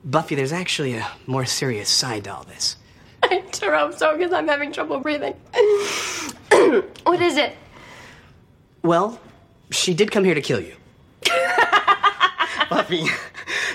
[0.04, 2.76] Buffy, there's actually a more serious side to all this.
[3.22, 5.34] I sure hope so because I'm having trouble breathing.
[7.04, 7.56] what is it?
[8.82, 9.20] Well,
[9.70, 10.74] she did come here to kill you.
[12.68, 13.04] Buffy,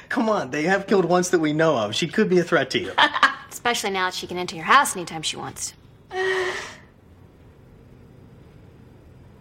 [0.10, 0.52] come on.
[0.52, 1.96] They have killed once that we know of.
[1.96, 2.92] She could be a threat to you.
[3.50, 5.74] Especially now that she can enter your house anytime she wants.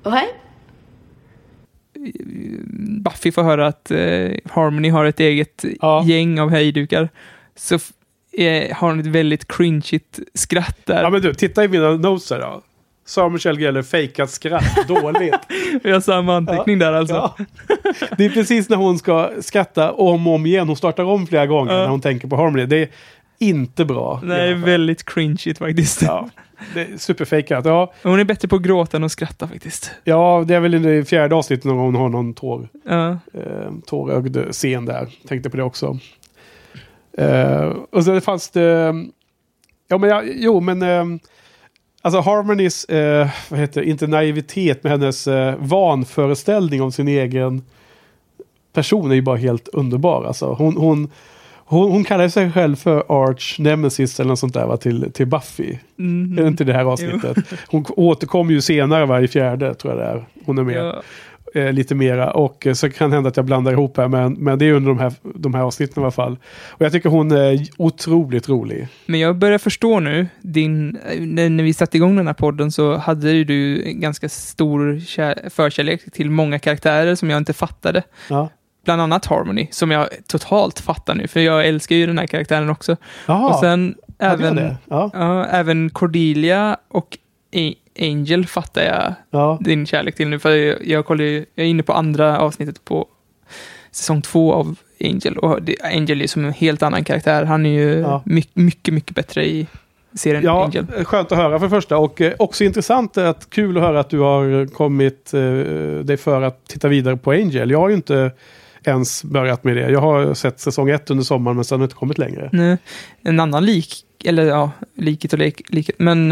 [0.05, 0.37] What?
[3.04, 6.04] Buffy får höra att eh, Harmony har ett eget Ja.
[6.06, 7.08] gäng av hejdukar.
[7.56, 7.90] Så f-
[8.32, 11.02] eh, har hon ett väldigt cringeigt skratt där.
[11.02, 12.62] Ja, men du, titta i mina notes här då.
[13.06, 15.34] Sarah Michelle Gellar fejkat skratt dåligt.
[15.82, 17.14] Vi har samma anteckning där alltså.
[17.14, 17.36] Ja.
[18.18, 20.66] Det är precis när hon ska skratta om och om igen.
[20.68, 21.78] Hon startar om flera gånger Ja.
[21.78, 22.66] när hon tänker på Harmony.
[22.66, 22.88] Det är
[23.38, 24.20] inte bra.
[24.24, 26.02] Nej, väldigt cringeigt faktiskt.
[26.77, 27.64] Ja, superfejkat.
[27.64, 29.90] Ja, Hon är bättre på att gråta än att skratta faktiskt.
[30.05, 33.09] ja, det är väl i fjärde avsnittet när hon har någon tår, Ja.
[33.35, 35.09] eh, tårögd scen där.
[35.29, 35.98] Tänkte på det också.
[37.18, 38.94] Eh, och så fanns det...
[39.88, 40.83] Ja, men jag, jo, men...
[40.83, 41.05] Eh,
[42.03, 47.62] alltså Harmonys, eh, vad heter inte naivitet, med hennes eh, vanföreställning om sin egen
[48.72, 50.25] person är ju bara helt underbar.
[50.25, 51.11] Alltså, hon, hon,
[51.64, 55.27] hon, hon kallar sig själv för Arch Nemesis eller något sånt där va, till, till
[55.27, 55.77] Buffy.
[55.96, 56.38] Mhm.
[56.38, 57.37] Är det inte det här avsnittet?
[57.66, 60.25] Hon återkommer ju senare varje fjärde, tror jag det är.
[60.44, 60.77] Hon är med.
[60.77, 61.03] Ja.
[61.55, 62.31] Eh, lite mera.
[62.31, 64.09] Och eh, så kan det hända att jag blandar ihop här.
[64.09, 66.37] Men, men det är under de här, de här avsnitten i alla fall.
[66.68, 68.88] Och jag tycker hon är otroligt rolig.
[69.07, 73.33] Men jag börjar förstå nu, din, när, vi satte igång den här podden så hade
[73.33, 78.03] ju du en ganska stor kär, förkärlek till många karaktärer som jag inte fattade.
[78.29, 78.48] Ja.
[78.85, 82.71] Bland annat Harmony, som jag totalt fattar nu, för jag älskar ju den här karaktären
[82.71, 82.97] också.
[83.27, 84.75] Jaha, och sen även?
[84.88, 85.11] Ja.
[85.14, 87.18] ja, även Cordelia och
[88.01, 89.59] Angel fattar jag Ja.
[89.61, 92.85] din kärlek till nu, för jag, jag, kollar, ju- jag är inne på andra avsnittet
[92.85, 93.07] på
[93.90, 97.45] säsong två av Angel, och det, Angel är som en helt annan karaktär.
[97.45, 98.23] Han är ju Ja.
[98.25, 99.66] mycket, mycket, mycket bättre i
[100.14, 100.87] serien Ja, Angel.
[101.05, 101.97] skönt att höra för det första.
[101.99, 105.40] Och eh, också intressant att kul att höra att du har kommit eh,
[106.05, 107.71] dig för att titta vidare på Angel.
[107.71, 108.31] Jag har ju inte
[108.90, 109.90] ens börjat med det.
[109.90, 112.49] Jag har sett säsong ett under sommaren men sen har inte kommit längre.
[112.53, 112.77] Nej,
[113.23, 116.31] En annan lik, eller ja, likhet och lik, likhet, men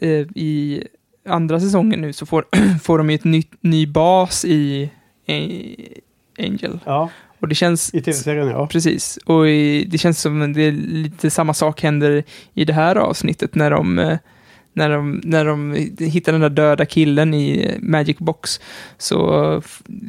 [0.00, 0.84] eh, i
[1.28, 2.44] andra säsongen nu så får,
[2.82, 4.90] får de ju ett nytt, ny bas i,
[5.26, 5.76] i
[6.38, 6.80] Angel.
[6.84, 7.94] Ja, Och det känns...
[7.94, 8.66] i tv-serien ja.
[8.66, 12.24] Precis, och i, det känns som det är lite samma sak händer
[12.54, 14.18] i det här avsnittet när de, eh,
[14.72, 18.60] när de, när de hittar den där döda killen i Magic Box.
[18.98, 19.62] Så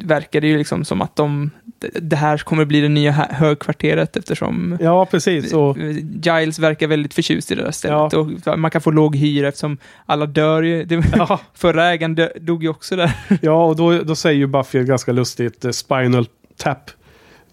[0.04, 1.50] verkar det ju liksom som att de,
[1.94, 5.52] det här kommer bli det nya hö- högkvarteret eftersom Ja, precis.
[5.52, 5.76] Och,
[6.22, 8.12] Giles verkar väldigt förtjust i det där stället.
[8.14, 10.84] Och man kan få låg hyra eftersom alla dör ju.
[10.84, 13.12] Det, ja, Förra ägaren dog ju också där.
[13.42, 16.90] ja, och då, då säger ju Buffy ett ganska lustigt eh, Spinal Tap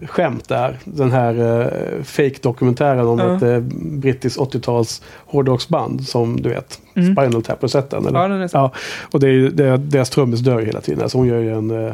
[0.07, 0.77] skämt där.
[0.83, 3.35] Den här eh, fake-dokumentären om Ja.
[3.35, 3.59] ett eh,
[3.99, 6.79] brittiskt 80-tals hårdrocksband som du vet.
[6.95, 7.15] Mm.
[7.15, 8.05] Spinal Tap, har sett den?
[8.07, 8.19] Eller?
[8.19, 8.57] Ja, den är så.
[8.57, 8.71] Ja,
[9.11, 11.09] och det är, ju- det är, deras trummis dör hela tiden.
[11.09, 11.93] Så hon gör ju en, eh,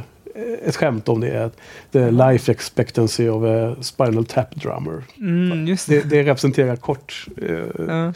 [0.66, 1.46] ett skämt om det.
[1.46, 1.58] Att
[1.92, 5.04] The life expectancy of a spinal tap drummer.
[5.18, 5.88] Mm, det.
[5.88, 7.26] Det, det representerar kort.
[7.42, 8.14] Eh, Ja.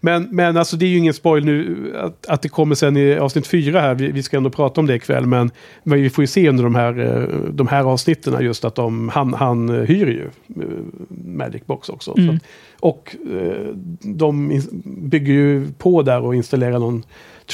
[0.00, 3.16] Men, men alltså det är ju ingen spoil nu att, att det kommer sen i
[3.18, 3.94] avsnitt fyra här.
[3.94, 5.26] Vi, vi ska ändå prata om det ikväll.
[5.26, 5.50] Men,
[5.82, 9.08] men vi får ju se under de här, eh, de här avsnitten just att de,
[9.08, 10.30] han, han hyr ju
[10.62, 10.68] eh,
[11.08, 12.14] Magic Box också.
[12.18, 12.38] Mm.
[12.38, 12.44] Så,
[12.82, 17.04] och eh, de bygger ju på där och installerar någon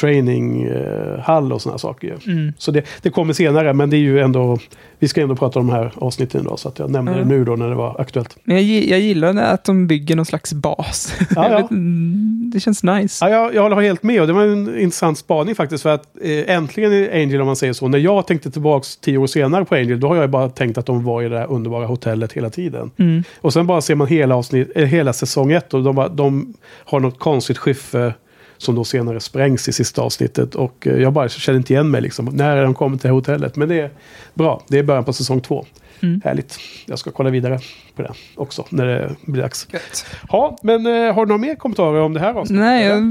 [0.01, 2.17] traininghall och sådana saker.
[2.27, 2.53] Mm.
[2.59, 4.59] Så det, det kommer senare, men det är ju ändå,
[4.99, 6.59] vi ska ändå prata om de här avsnitten idag.
[6.59, 7.19] Så att jag nämner Ja.
[7.19, 8.37] det nu då när det var aktuellt.
[8.45, 11.15] Men jag, jag gillar att de bygger någon slags bas.
[11.37, 11.59] Ja, ja.
[11.71, 13.25] mm, det känns nice.
[13.25, 15.83] Ja, jag, jag håller helt med och det var en intressant spaning faktiskt.
[15.83, 17.89] För att eh, äntligen Angel om man säger så.
[17.89, 20.01] När jag tänkte tillbaks tio år senare på Angel.
[20.01, 22.91] Då har jag bara tänkt att de var i det här underbara hotellet hela tiden.
[22.97, 23.25] Mm.
[23.41, 25.75] Och sen bara ser man hela, avsnitt, eh, hela säsong ett.
[25.75, 28.15] Och de, bara, de har något konstigt skiffe.
[28.59, 30.55] Som då senare sprängs i sista avsnittet.
[30.55, 32.25] Och eh, jag bara känner inte igen mig liksom.
[32.25, 33.57] När är de kommit till hotellet?
[33.57, 33.91] Men det är
[34.35, 34.63] bra.
[34.69, 35.65] Det är början på säsong två.
[36.03, 36.21] Mm.
[36.25, 36.59] Härligt.
[36.87, 37.59] Jag ska kolla vidare
[37.97, 38.65] på det också.
[38.71, 39.69] När det blir dags.
[39.73, 40.07] Gött.
[40.29, 42.65] Ja, men eh, har du några mer kommentarer om det här avsnittet?
[42.65, 43.03] Nej, jag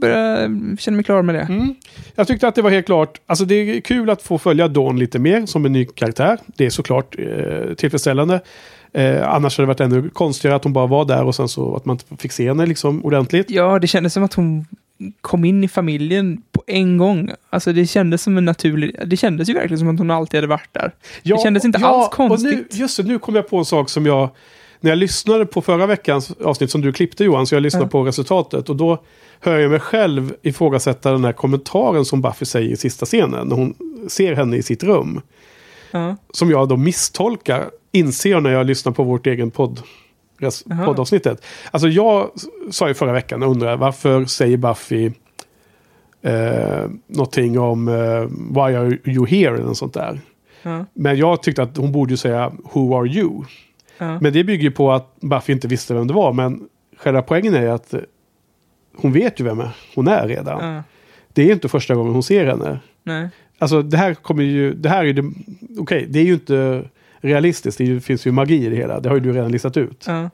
[0.00, 1.40] börjar känna mig klar med det.
[1.40, 1.74] Mm.
[2.14, 4.98] Jag tyckte att det var helt klart, alltså det är kul att få följa Dawn
[4.98, 6.38] lite mer som en ny karaktär.
[6.46, 8.40] Det är såklart eh, tillfredsställande.
[8.92, 11.76] Eh, annars hade det varit ännu konstigare att hon bara var där och sen så
[11.76, 13.50] att man inte fick se henne liksom ordentligt.
[13.50, 14.66] Ja, det kändes som att hon
[15.20, 17.30] kom in i familjen på en gång.
[17.50, 18.96] Alltså det kändes som en naturlig...
[19.06, 20.92] Det kändes ju verkligen som att hon alltid hade varit där.
[21.22, 22.52] det kändes inte alls konstigt.
[22.52, 24.28] Och nu, just det, nu kom jag på en sak som jag...
[24.80, 27.88] När jag lyssnade på förra veckans avsnitt som du klippte Johan, så jag lyssnade Ja.
[27.90, 28.68] på resultatet.
[28.68, 29.02] Och då
[29.40, 33.48] hör jag mig själv ifrågasätta den här kommentaren som Buffy säger i sista scenen.
[33.48, 33.74] När hon
[34.08, 35.20] ser henne i sitt rum.
[35.90, 36.16] Ja.
[36.30, 39.80] som jag då misstolkar, inser när jag lyssnar på vårt egen podd.
[40.86, 41.44] Poddavsnittet.
[41.70, 42.30] Alltså jag
[42.70, 45.10] sa ju förra veckan, och undrar varför säger Buffy
[46.22, 47.94] eh, någonting om eh,
[48.54, 49.54] Why are you here?
[49.54, 50.20] eller något sånt där.
[50.62, 50.84] Ja.
[50.94, 53.44] Men jag tyckte att hon borde ju säga Who are you?
[53.98, 54.20] Ja.
[54.20, 56.32] Men det bygger ju på att Buffy inte visste vem det var.
[56.32, 58.00] Men själva poängen är att eh,
[58.96, 59.62] hon vet ju vem
[59.94, 60.74] hon är redan.
[60.74, 60.82] Ja.
[61.28, 62.80] Det är inte första gången hon ser henne.
[63.02, 63.28] Nej.
[63.58, 65.32] Alltså det här kommer ju, det här är ju
[65.78, 66.84] okej, det är ju inte
[67.26, 69.76] realistiskt, det är finns ju magi i det hela, det har ju du redan listat
[69.76, 70.04] ut.
[70.06, 70.30] Ja.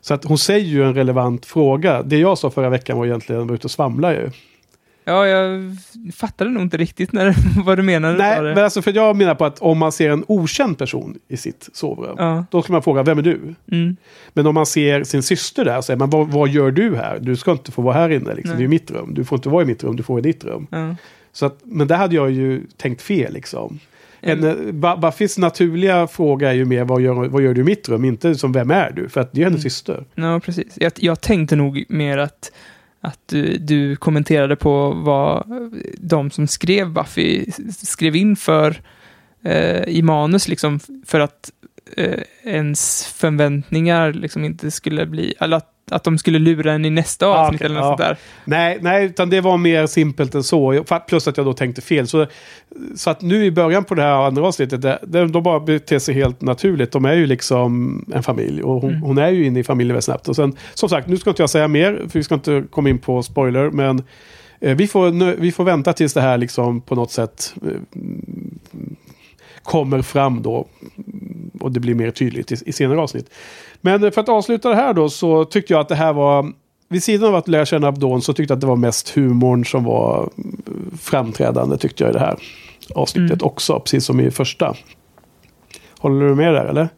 [0.00, 2.02] Så att hon säger ju en relevant fråga.
[2.02, 4.30] Det jag sa förra veckan var egentligen, var ute och svamla ju.
[5.04, 5.76] ja, jag
[6.14, 8.18] fattade nog inte riktigt när, vad du menade.
[8.18, 11.36] Nej, men alltså för jag menar på att om man ser en okänd person i
[11.36, 12.44] sitt sovrum, Ja.
[12.50, 13.54] då ska man fråga, vem är du?
[13.72, 13.96] Mm.
[14.32, 17.18] Men om man ser sin syster där, så säger man, vad, vad gör du här?
[17.20, 18.50] Du ska inte få vara här inne, liksom.
[18.56, 19.14] Det är ju mitt rum.
[19.14, 20.66] Du får inte vara i mitt rum, du får i ditt rum.
[20.70, 20.96] Ja.
[21.32, 23.78] Så att, men där hade jag ju tänkt fel liksom.
[24.20, 27.64] En, eh, Bu- Buffys naturliga fråga är ju mer vad gör, vad gör du i
[27.64, 28.04] mitt rum?
[28.04, 29.08] Inte som vem är du?
[29.08, 29.62] För att det är hennes Mm.
[29.70, 30.04] syster.
[30.14, 30.66] Ja, precis.
[30.76, 32.52] Jag, jag tänkte nog mer att,
[33.00, 35.44] att du, du kommenterade på vad
[35.98, 37.46] de som skrev Buffy
[37.78, 38.80] skrev in för
[39.44, 41.50] eh, i manus, liksom, för att
[41.96, 46.90] eh, ens förväntningar liksom inte skulle bli, eller att, att de skulle lura en i
[46.90, 47.88] nästa Ah, avsnitt okej, eller något ja.
[47.88, 48.16] sånt där.
[48.44, 50.84] Nej, nej, utan det var mer simpelt än så.
[51.08, 52.06] Plus att jag då tänkte fel.
[52.06, 52.26] Så,
[52.96, 55.98] så att nu i början på det här andra avsnittet, det, det, de bara beter
[55.98, 56.92] sig helt naturligt.
[56.92, 59.02] De är ju liksom en familj och hon, Mm.
[59.02, 60.28] hon är ju inne i familjen väldigt snabbt.
[60.28, 62.88] Och sen, som sagt, nu ska inte jag säga mer, för vi ska inte komma
[62.88, 64.02] in på spoiler, men
[64.60, 67.70] eh, vi, får, vi får vänta tills det här liksom på något sätt eh,
[69.62, 70.66] kommer fram då.
[71.62, 73.30] Och det blir mer tydligt i, i senare avsnitt.
[73.80, 76.52] Men eh, för att avsluta det här då så tyckte jag att det här var
[76.88, 79.64] vid sidan av att lära känna Abdon så tyckte jag att det var mest humorn
[79.64, 82.36] som var mm, framträdande tyckte jag i det här
[82.94, 83.46] avsnittet Mm.
[83.46, 83.80] också.
[83.80, 84.74] Precis som i första.
[85.98, 86.88] Håller du med där eller?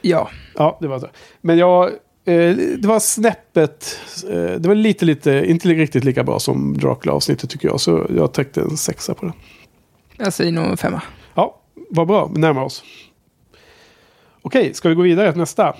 [0.00, 1.06] Ja, Ja, det var så.
[1.40, 1.84] Men jag,
[2.24, 3.98] eh, det var snäppet,
[4.30, 7.80] eh, det var lite, lite, inte riktigt lika bra som Dracula-avsnittet tycker jag.
[7.80, 9.32] Så jag täckte en sexa på det.
[10.16, 11.02] jag säger nog en femma.
[11.34, 12.84] Ja, vad bra, vi närmar oss.
[14.46, 15.76] Okej, ska vi gå vidare till nästa?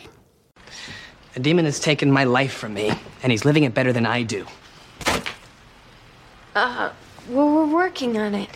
[1.36, 2.88] A demon has taken my life from me,
[3.22, 4.44] and he's living it better than I do.
[6.54, 6.90] Uh,
[7.30, 8.48] well, we're working on it.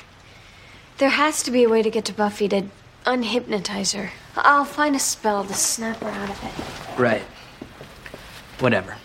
[0.97, 2.63] There has to be a way to get to Buffy to
[3.05, 4.11] unhypnotize her.
[4.37, 7.01] I'll find a spell to snap her out of it.
[7.01, 7.23] Right.
[8.59, 8.97] Whatever.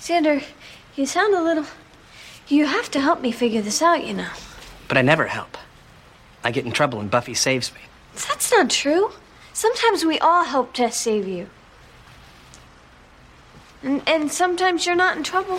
[0.00, 0.42] Xander,
[0.96, 1.66] you sound a little.
[2.48, 4.32] You have to help me figure this out, you know.
[4.88, 5.58] But I never help.
[6.42, 7.80] I get in trouble and Buffy saves me.
[8.14, 9.08] That's not true.
[9.52, 11.46] Sometimes we all help Tess save you.
[13.82, 15.58] And, and sometimes you're not in trouble.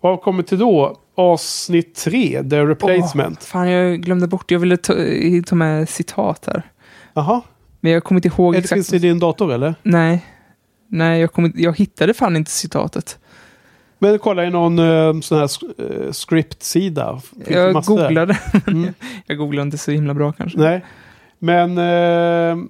[0.00, 1.00] Vad kommer till då?
[1.14, 3.38] Avsnitt 3, The Replacement.
[3.42, 4.50] Åh, fan, jag glömde bort.
[4.50, 4.94] Jag ville ta,
[5.46, 6.62] ta med citat här.
[7.14, 7.42] Jaha.
[7.80, 8.76] Men jag kommer inte ihåg Är det exakt.
[8.76, 9.74] finns det i din dator eller?
[9.82, 10.26] Nej.
[10.88, 13.18] Nej, jag, kommer, jag hittade fan inte citatet.
[13.98, 17.20] Men kolla i någon uh, sån här eh, script-sida.
[17.46, 17.96] Jag massor?
[17.96, 18.38] googlade.
[18.66, 18.94] Mm.
[19.26, 20.58] jag googlade inte så himla bra kanske.
[20.58, 20.84] Nej.
[21.38, 22.64] Men eh,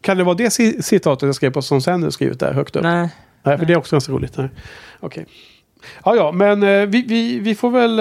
[0.00, 2.76] kan det vara det ci- citatet jag skrev på som sen är skrivet där högt
[2.76, 2.82] upp?
[2.82, 3.08] Nej.
[3.42, 4.36] Nej, för det är också ganska roligt.
[4.36, 4.48] Nej.
[5.00, 5.26] Okej.
[6.04, 7.96] Ja, ja, men vi, vi, vi får väl...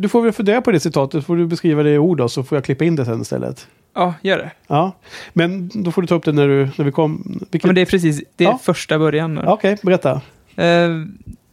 [0.00, 1.26] du får väl fundera på det citatet.
[1.26, 3.66] Får du beskriva det i ord då, så får jag klippa in det sen istället.
[3.94, 4.50] Ja, gör det.
[4.66, 4.92] Ja,
[5.32, 7.38] men då får du ta upp det när, du, när vi kom.
[7.50, 7.64] Vilket...
[7.68, 8.58] Men det är precis, det är Ja.
[8.62, 9.40] första början.
[9.44, 10.20] Ja, Okej, berätta.
[10.60, 10.90] Eh,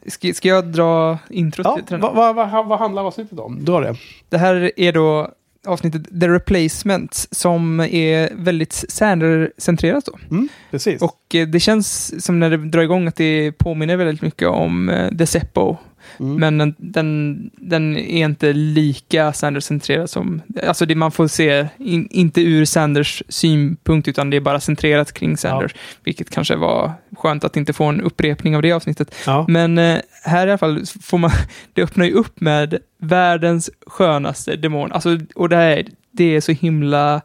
[0.08, 3.66] ska, ska jag dra introt Ja, vad, vad, vad handlar avsnittet om?
[3.66, 3.96] Dra det.
[4.30, 5.32] Det här är då
[5.68, 10.18] avsnittet The Replacement som är väldigt Sander-centrerat då.
[10.32, 11.02] Mm, precis.
[11.02, 14.90] Och eh, det känns som när det drar igång att det påminner väldigt mycket om
[14.90, 15.78] eh, The Seppo.
[16.20, 16.36] Mm.
[16.36, 20.42] Men den, den, är inte lika Sanders-centrerad som...
[20.64, 25.12] Alltså det man får se, in, inte ur Sanders synpunkt, utan det är bara centrerat
[25.12, 25.76] kring Sanders.
[26.04, 29.16] Vilket kanske var skönt att inte få en upprepning av det avsnittet.
[29.26, 29.46] Ja.
[29.48, 31.32] Men eh, här i alla fall får man...
[31.74, 34.92] Det öppnar ju upp med världens skönaste demon.
[34.92, 37.22] Alltså, och det, är, det är så himla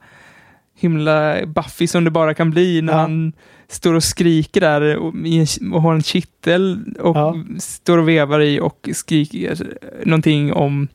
[0.82, 2.98] himla Buffy som det bara kan bli när Ja.
[2.98, 3.32] han
[3.68, 5.14] står och skriker där och,
[5.74, 7.36] och har en kittel och Ja.
[7.58, 9.56] står och vevar i och skriker
[10.04, 10.88] någonting om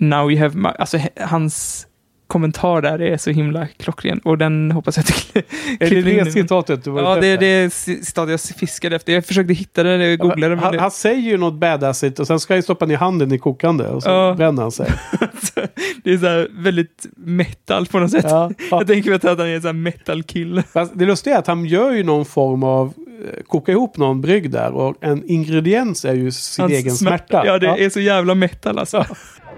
[0.00, 1.86] Now you have my, alltså hans
[2.28, 5.40] kommentar där är så himla klockren och den hoppas jag du
[5.86, 9.12] Är det det citatet du var Ja, det är det citat jag fiskade efter.
[9.12, 10.54] Jag försökte hitta det, jag googlade.
[10.54, 13.32] men han, det- han säger ju något badassigt och sen ska han stoppa ner handen
[13.32, 14.34] i kokande och så Ja.
[14.36, 14.90] bränner han sig.
[16.04, 18.24] det är så här väldigt metal på något sätt.
[18.28, 18.78] Ja, ja.
[18.78, 20.62] Jag tänker mig att han är en sån här metal kill.
[20.72, 24.20] Fast det lustiga är att han gör ju någon form av, eh, kokar ihop någon
[24.20, 27.42] brygg där och en ingrediens är ju sin Hans egen smärta.
[27.46, 29.04] Ja, det är så jävla metal alltså.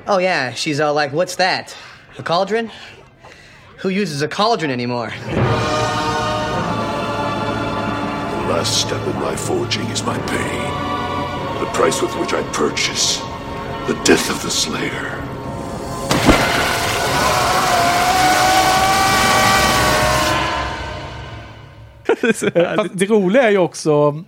[0.06, 1.76] Oh, yeah, she's all like, What's that?
[2.18, 2.70] A cauldron?
[3.78, 5.10] Who uses a cauldron anymore?
[5.10, 5.36] The
[8.48, 10.70] last step in my forging is my pain.
[11.60, 13.18] The price with which I purchase
[13.86, 15.16] the death of the slayer.
[22.20, 22.92] det är så härligt.
[22.92, 24.24] Fast roliga är ju också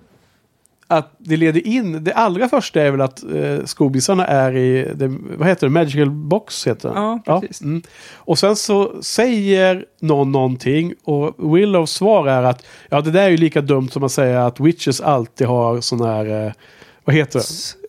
[0.87, 5.17] att det leder in, det allra första är väl att eh, skobisarna är i, det,
[5.39, 7.21] vad heter det, Magical Box heter den.
[7.25, 7.63] Ja, precis.
[7.63, 7.83] mm.
[8.15, 13.29] Och sen så säger någon någonting och Willows svar är att ja det där är
[13.29, 16.53] ju lika dumt som att säga att Witches alltid har sån här, eh,
[17.05, 17.45] vad heter det?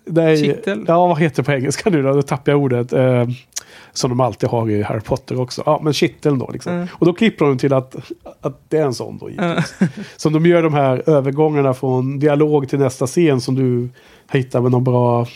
[0.05, 0.83] det är?
[0.87, 2.13] Ja, vad heter det på engelska nu då?
[2.13, 2.93] Då tappar jag ordet.
[2.93, 3.27] Eh,
[3.93, 5.63] som de alltid har i Harry Potter också.
[5.65, 6.73] Ja, men kitteln då liksom.
[6.73, 6.87] Mm.
[6.91, 7.95] Och då klipper de till att,
[8.41, 9.29] att det är en sån då.
[9.29, 9.73] givetvis.
[9.79, 9.87] Ja.
[10.17, 13.89] Som de gör de här övergångarna från dialog till nästa scen som du
[14.31, 15.27] hittar med någon bra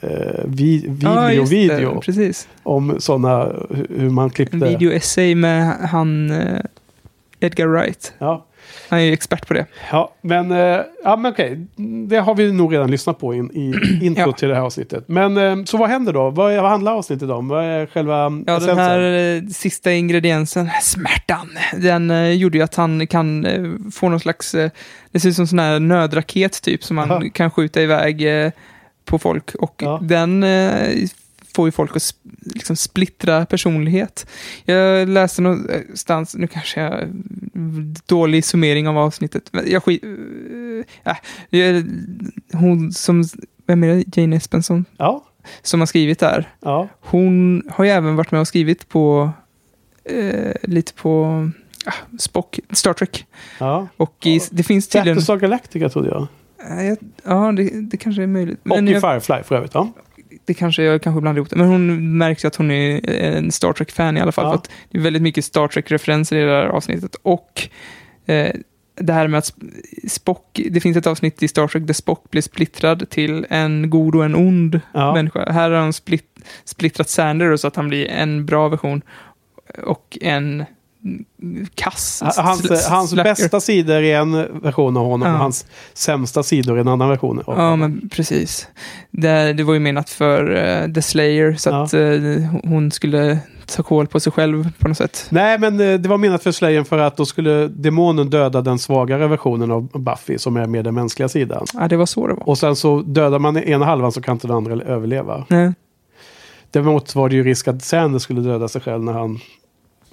[0.00, 0.10] eh,
[0.44, 1.56] vi, video, just det.
[1.56, 2.48] video Precis.
[2.62, 4.56] om sådana, hu- hur man klippte.
[4.56, 6.60] En video-essay med han eh,
[7.40, 8.12] Edgar Wright.
[8.18, 8.44] Ja.
[8.88, 9.66] Han är ju expert på det.
[9.92, 11.66] Ja, men, eh, ja, men okej.
[12.08, 13.74] Det har vi nog redan lyssnat på in, i
[14.06, 14.32] intro Ja.
[14.32, 15.04] till det här avsnittet.
[15.08, 16.30] Men eh, så vad händer då?
[16.30, 17.48] Vad, är, vad handlar avsnittet om?
[17.48, 18.78] Vad är själva Ja, den essensen?
[18.78, 24.20] här eh, sista ingrediensen, smärtan, den eh, gjorde ju att han kan eh, få någon
[24.20, 24.70] slags, eh,
[25.12, 27.22] det ser ut som sån här nödraket typ, som man Aha.
[27.32, 28.50] kan skjuta iväg eh,
[29.04, 29.54] på folk.
[29.54, 29.98] Och Ja.
[30.02, 30.88] den eh,
[31.56, 32.14] får ju folk att
[32.54, 34.26] liksom splittra personlighet.
[34.64, 37.08] Jag läste någonstans, nu kanske jag
[38.06, 40.04] dålig summering av avsnittet, men jag skit...
[41.04, 41.16] Äh,
[41.50, 41.84] jag-
[42.52, 43.24] hon som,
[43.66, 44.16] vem är det?
[44.16, 44.84] Jane Espenson?
[44.96, 45.24] Ja.
[45.62, 46.48] Som har skrivit där.
[46.60, 46.88] Ja.
[47.00, 49.30] Hon har ju även varit med och skrivit på
[50.04, 51.50] eh, lite på
[51.86, 53.26] ah, Spock, Star Trek.
[53.58, 53.88] Ja.
[53.96, 55.16] Och i, det finns tydligen...
[55.16, 56.26] Battlestar Galactica trodde jag.
[57.24, 58.60] Ja, det, det kanske är möjligt.
[58.68, 59.74] Och i jag, Firefly för övrigt.
[59.74, 59.92] Ja.
[60.46, 61.56] Det kanske, jag kanske blandar ihop det.
[61.56, 64.44] Men hon märks ju att hon är en Star Trek-fan i alla fall.
[64.44, 64.50] Ja.
[64.50, 67.16] För att det är väldigt mycket Star Trek-referenser i det här avsnittet.
[67.22, 67.68] Och
[68.26, 68.54] eh,
[69.00, 72.30] det här med att Sp- Spock, det finns ett avsnitt i Star Trek där Spock
[72.30, 75.14] blir splittrad till en god och en ond Ja.
[75.14, 75.52] människa.
[75.52, 76.24] Här har de split,
[76.64, 79.02] splittrat Sander så att han blir en bra version
[79.84, 80.64] och en
[81.74, 82.22] kass.
[82.36, 85.34] Hans, hans bästa sidor är en version av honom Ja.
[85.34, 87.38] och hans sämsta sidor är en annan version.
[87.38, 87.80] av Ja, honom.
[87.80, 88.68] men precis.
[89.10, 91.82] Det, det var ju menat för eh, The Slayer, så Ja.
[91.84, 95.26] att eh, hon skulle ta koll på sig själv på något sätt.
[95.30, 98.78] Nej, men eh, det var menat för Slayern för att då skulle demonen döda den
[98.78, 101.66] svagare versionen av Buffy som är mer den mänskliga sidan.
[101.74, 102.48] Ja, det var så det var.
[102.48, 105.44] Och sen så dödar man ena halvan så kan inte den andra överleva.
[105.48, 105.72] Nej.
[106.70, 109.38] Däremot var det ju risk att Sander skulle döda sig själv när han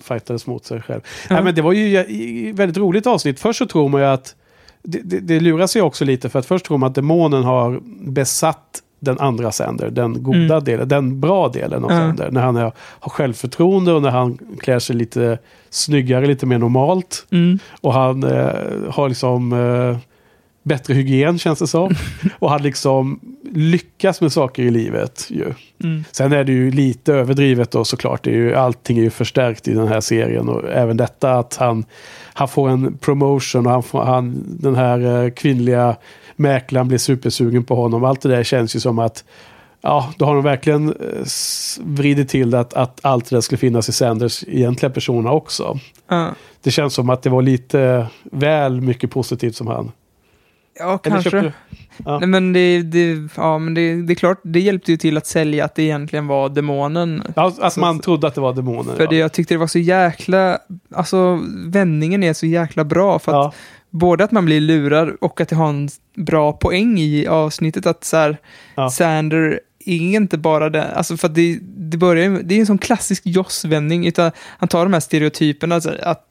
[0.03, 1.01] fightades mot sig själv.
[1.29, 1.35] Ja.
[1.35, 3.39] Nej, men det var ju väldigt roligt avsnitt.
[3.39, 4.35] Först så tror man ju att
[4.83, 7.79] det, det, det lurar sig också lite för att först tror man att demonen har
[8.11, 10.63] besatt den andra Sander, den goda Mm.
[10.63, 11.97] delen, den bra delen av Ja.
[11.97, 12.31] Sander.
[12.31, 15.37] När han är, har självförtroende och när han klär sig lite
[15.69, 17.25] snyggare, lite mer normalt.
[17.31, 17.59] Mm.
[17.81, 18.49] Och han eh,
[18.89, 19.97] har liksom eh,
[20.63, 21.95] bättre hygien känns det som.
[22.39, 23.19] och han liksom
[23.55, 25.53] lyckas med saker i livet ju.
[25.83, 26.03] Mm.
[26.11, 28.23] Sen är det ju lite överdrivet då såklart.
[28.23, 30.49] Det är ju, allting är ju förstärkt i den här serien.
[30.49, 31.85] Och även detta att han,
[32.33, 35.95] han får en promotion och han får, han, den här eh, kvinnliga
[36.35, 38.03] mäklaren blir supersugen på honom.
[38.03, 39.23] Allt det där känns ju som att
[39.85, 41.25] Ja, då har de verkligen eh,
[41.79, 45.79] vridit till det att, att allt det där skulle finnas i Sanders egentliga persona också.
[46.07, 46.29] Ja,
[46.61, 49.91] Det känns som att det var lite väl mycket positivt som han.
[50.79, 51.53] Ja kanske.
[52.05, 52.19] Ja.
[52.19, 55.27] Nej, men det, det, ja, men det, det är klart, det hjälpte ju till att
[55.27, 57.23] sälja att det egentligen var demonen.
[57.35, 58.95] Ja, att Så- man trodde att det var demoner.
[58.95, 59.09] För ja.
[59.09, 60.59] det, jag tyckte det var så jäkla,
[60.95, 63.19] alltså vändningen är så jäkla bra.
[63.19, 63.53] För att Ja.
[63.89, 68.03] både att man blir lurad och att det har en bra poäng i avsnittet att
[68.03, 68.37] så här.
[68.91, 72.77] Sander är inte bara det, alltså för att det, det börjar det är en sån
[72.77, 76.25] klassisk Joss-vändning, utan han tar de här stereotyperna, alltså att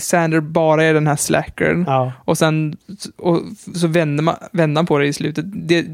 [0.00, 1.84] Sander bara är den här slackern.
[1.86, 2.12] Ja.
[2.24, 2.76] Och sen
[3.16, 3.40] och
[3.74, 5.44] så vänder, man, vänder han på det i slutet.
[5.48, 5.84] Det är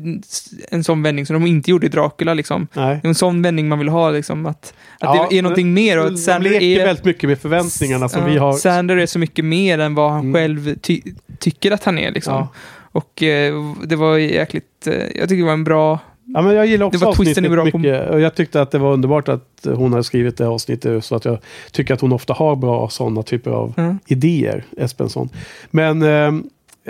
[0.70, 2.34] en sån vändning som de inte gjorde i Dracula.
[2.34, 2.66] Liksom.
[2.74, 2.98] Nej.
[3.02, 5.74] Det är en sån vändning man vill ha, liksom, att, att Ja, det är någonting
[5.74, 5.98] mer.
[5.98, 8.52] Och att De Sander leker är, väldigt mycket med förväntningarna som Ja, vi har.
[8.52, 10.34] Sander är så mycket mer än vad han Mm.
[10.34, 11.00] själv ty
[11.38, 12.10] tycker att han är.
[12.10, 12.46] Liksom.
[12.92, 15.98] Och eh, det var jäkligt, eh, jag tycker det var en bra...
[16.34, 18.10] Ja, men jag gillar också Det var avsnittet bra på- mycket.
[18.10, 21.04] Och jag tyckte att det var underbart att hon har skrivit det här avsnittet.
[21.04, 21.38] Så att jag
[21.72, 23.98] tycker att hon ofta har bra sådana typer av Mm.
[24.06, 25.28] idéer, Espenson.
[25.70, 26.08] Men eh,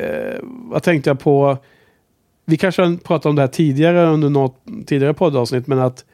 [0.05, 1.57] eh, vad tänkte jag på?
[2.45, 5.67] Vi kanske har pratat om det här tidigare under något tidigare poddavsnitt.
[5.67, 6.05] Men att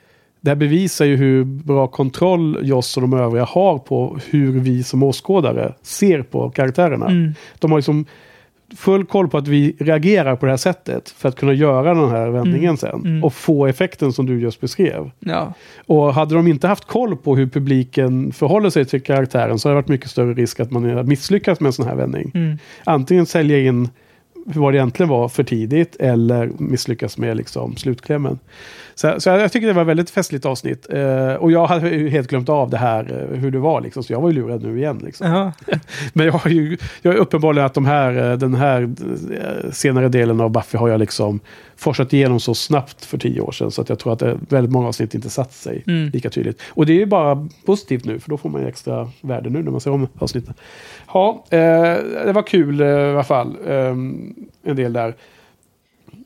[0.41, 4.83] det här bevisar ju hur bra kontroll Joss och de övriga har på hur vi
[4.83, 7.07] som åskådare ser på karaktärerna.
[7.07, 7.35] Mm.
[7.59, 8.05] De har liksom
[8.77, 12.11] full koll på att vi reagerar på det här sättet för att kunna göra den
[12.11, 12.77] här vändningen Mm.
[12.77, 13.01] sen.
[13.05, 13.25] Mm.
[13.25, 15.11] Och få effekten som du just beskrev.
[15.21, 15.53] Ja.
[15.87, 19.75] Och hade de inte haft koll på hur publiken förhåller sig till karaktären så hade
[19.75, 22.31] det varit mycket större risk att man misslyckats med en sån här vändning.
[22.35, 22.59] Mm.
[22.85, 23.89] Antingen sälja in
[24.47, 28.39] vad det egentligen var för tidigt eller misslyckas med liksom slutklämmen.
[28.95, 30.87] Så, så jag tycker det var ett väldigt festligt avsnitt.
[30.93, 34.03] Eh, och jag hade ju helt glömt av det här, eh, hur det var liksom.
[34.03, 35.27] Så jag var ju lurad nu igen liksom.
[35.27, 35.53] Jaha.
[36.13, 40.09] Men jag har ju jag är uppenbarligen att de här, eh, den här eh, senare
[40.09, 41.41] delen av Buffy har jag liksom
[41.77, 43.71] forsat igenom så snabbt för tio år sedan.
[43.71, 46.11] Så att jag tror att det, väldigt många avsnitt inte satt sig Mm.
[46.13, 46.63] lika tydligt.
[46.69, 49.63] Och det är ju bara positivt nu, för då får man ju extra värde nu
[49.63, 50.55] när man ser om avsnitten.
[51.15, 51.59] Ja, eh,
[52.25, 53.57] det var kul eh, i alla fall.
[53.67, 53.95] Eh,
[54.63, 55.15] en del där.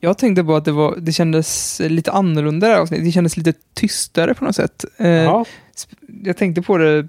[0.00, 3.04] Jag tänkte på att det, var, det kändes lite annorlunda det här avsnittet.
[3.04, 4.84] Det kändes lite tystare på något sätt.
[4.96, 5.42] Eh,
[6.24, 7.08] jag tänkte på det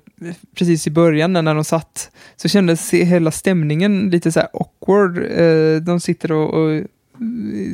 [0.55, 2.11] precis i början när de satt.
[2.35, 5.17] Så kändes hela stämningen lite så här awkward.
[5.17, 6.83] Eh, de sitter och, och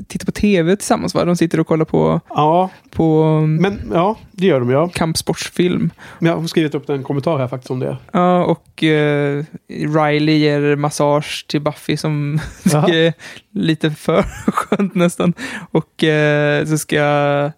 [0.07, 1.25] tittar på tv tillsammans va?
[1.25, 4.89] De sitter och kollar på, Ja, på um, men ja, det gör de ja.
[4.93, 5.91] kampsportsfilm.
[6.19, 7.97] Men jag har skrivit upp en kommentar här faktiskt om det.
[8.11, 12.39] Ja, och eh, Riley ger massage till Buffy som
[12.73, 13.13] är
[13.51, 15.33] lite för skönt nästan.
[15.71, 17.51] Och eh, så ska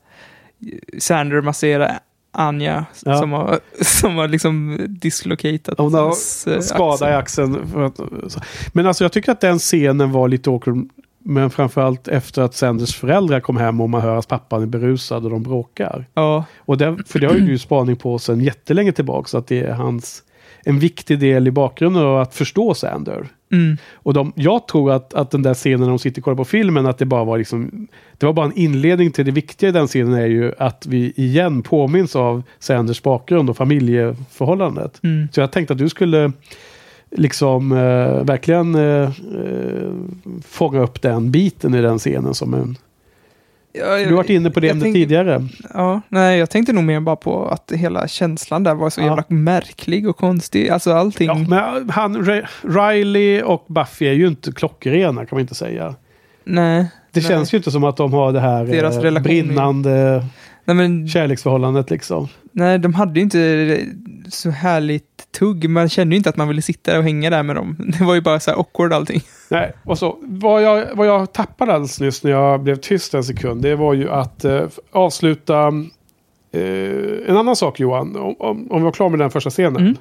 [1.00, 1.92] Sander massera
[2.34, 3.18] Anja Ja.
[3.20, 7.56] som, har, som har liksom dislocatat Hon har hans, eh, skada i axel.
[7.56, 7.84] axeln.
[7.84, 8.00] Att.
[8.74, 10.90] Men alltså jag tycker att den scenen var lite awkward.
[11.24, 15.24] Men framförallt efter att Sanders föräldrar kom hem och man hör att pappan är berusad
[15.26, 16.06] och de bråkar.
[16.14, 19.28] Ja, Och det, för det har ju du spaning på sedan jättelänge tillbaka.
[19.28, 20.24] Så att det är hans,
[20.66, 23.28] en viktig del i bakgrunden av att förstå Sander.
[23.52, 26.38] mm, Och de, jag tror att, att den där scenen när de sitter och kollar
[26.38, 29.70] på filmen, att det bara var liksom, det var bara en inledning till det viktiga
[29.70, 35.00] i den scenen är ju att vi igen påminns av Sanders bakgrund och familjeförhållandet.
[35.04, 35.28] mm.
[35.32, 36.32] Så jag tänkte att du skulle
[37.12, 39.92] liksom eh, verkligen eh, eh,
[40.48, 42.78] fånga upp den biten i den scenen som en...
[43.74, 45.48] Ja, Du har varit inne på det jag ämnet tänkte- tidigare.
[45.74, 49.06] Ja, nej, jag tänkte nog mer bara på att hela känslan där var så Ja.
[49.06, 50.70] jävla märklig och konstig.
[50.70, 51.28] Alltså allting.
[51.28, 55.96] Ja, men han, Ri- Riley och Buffy är ju inte klockrena kan man inte säga.
[56.44, 56.86] nej.
[57.14, 57.30] Det nej.
[57.30, 60.26] känns ju inte som att de har det här Deras eh, brinnande
[60.66, 62.28] Nej, men kärleksförhållandet liksom.
[62.52, 63.80] Nej, de hade ju inte
[64.30, 65.11] så härligt
[65.42, 65.70] tugg.
[65.70, 67.76] Man kände ju inte att man ville sitta där och hänga där med dem.
[68.00, 69.22] Det var ju bara så här awkward allting.
[69.50, 73.24] Nej, och så, vad, jag, vad jag tappade alldeles nyss när jag blev tyst en
[73.24, 75.68] sekund, det var ju att eh, avsluta
[76.52, 79.82] eh, en annan sak Johan, om, om, om vi var klara med den första scenen.
[79.82, 79.98] Mm.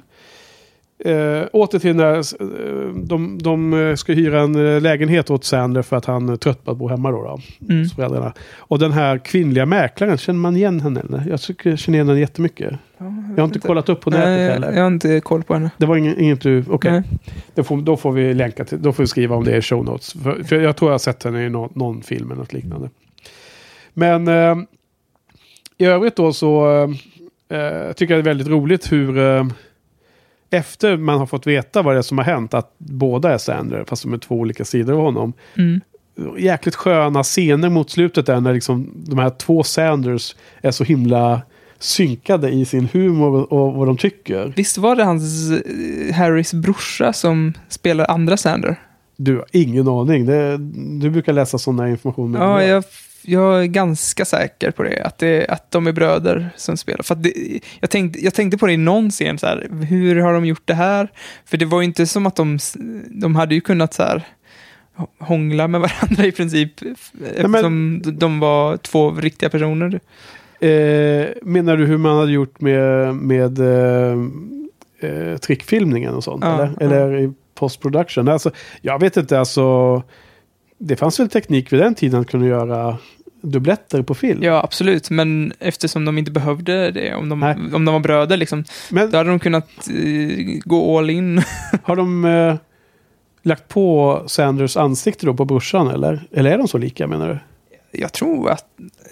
[1.05, 5.81] Eh, åter till när eh, de, de eh, ska hyra en eh, lägenhet åt Sander
[5.81, 7.23] för att han är trött på att bo hemma då.
[7.23, 7.39] då
[7.73, 7.89] Mm.
[7.89, 8.33] föräldrarna.
[8.57, 10.99] Och den här kvinnliga mäklaren, känner man igen henne?
[10.99, 11.23] Eller?
[11.29, 12.73] Jag tycker jag känner igen henne jättemycket.
[12.97, 14.71] jag har inte kollat upp på nätet Nej, heller.
[14.71, 15.69] jag har inte koll på henne.
[15.77, 16.63] Det var ingen, inget du...
[16.69, 17.03] Okej.
[17.55, 18.81] Då, får, då får vi länka till...
[18.81, 20.13] Då får vi skriva om det i show notes.
[20.23, 22.89] För, för jag tror jag har sett henne i någon, någon film eller något liknande.
[23.93, 24.55] Men eh,
[25.77, 26.83] i övrigt då så
[27.49, 29.17] eh, tycker jag det är väldigt roligt hur...
[29.17, 29.45] Eh,
[30.51, 33.83] efter man har fått veta vad det är som har hänt, att båda är Sander,
[33.87, 35.33] fast de är två olika sidor av honom.
[35.57, 35.81] Mm.
[36.37, 41.41] Jäkligt sköna scener mot slutet där när liksom de här två Sanders är så himla
[41.79, 44.53] synkade i sin humor och vad de tycker.
[44.55, 48.79] Visst var det hans eh, Harrys brorsa som spelar andra Sander?
[49.17, 50.25] Du har ingen aning.
[50.25, 50.57] Det,
[51.01, 52.31] du brukar läsa sådana information.
[52.31, 52.83] med Ja, jag,
[53.21, 55.03] jag är ganska säker på det.
[55.03, 57.03] Att, det, att de är bröder som spelar.
[57.03, 57.33] För det,
[57.79, 60.61] jag, tänkte, jag tänkte på det i någon scen, så här, hur har de gjort
[60.65, 61.11] det här?
[61.45, 62.59] För det var ju inte som att de,
[63.09, 64.23] de hade ju kunnat så här,
[65.19, 66.71] hångla med varandra i princip.
[67.35, 69.99] Eftersom de var två riktiga personer.
[70.59, 74.17] Eh, menar du hur man hade gjort med, med eh,
[74.99, 76.43] eh, trickfilmningen och sånt?
[76.43, 77.05] Ja, eller ja.
[77.05, 78.27] eller i postproduktion?
[78.27, 78.51] Alltså,
[78.81, 80.03] jag vet inte, alltså.
[80.83, 82.97] Det fanns väl teknik vid den tiden att kunna göra
[83.41, 84.43] dubbletter på film?
[84.43, 85.09] Ja, absolut.
[85.09, 89.17] Men eftersom de inte behövde det, om de, om de var bröder, liksom, Men, då
[89.17, 91.41] hade de kunnat eh, gå all in.
[91.83, 92.55] Har de eh,
[93.41, 96.21] lagt på Sanders ansikte då på brorsan eller?
[96.31, 97.39] Eller är de så lika menar du?
[97.93, 98.65] Jag tror att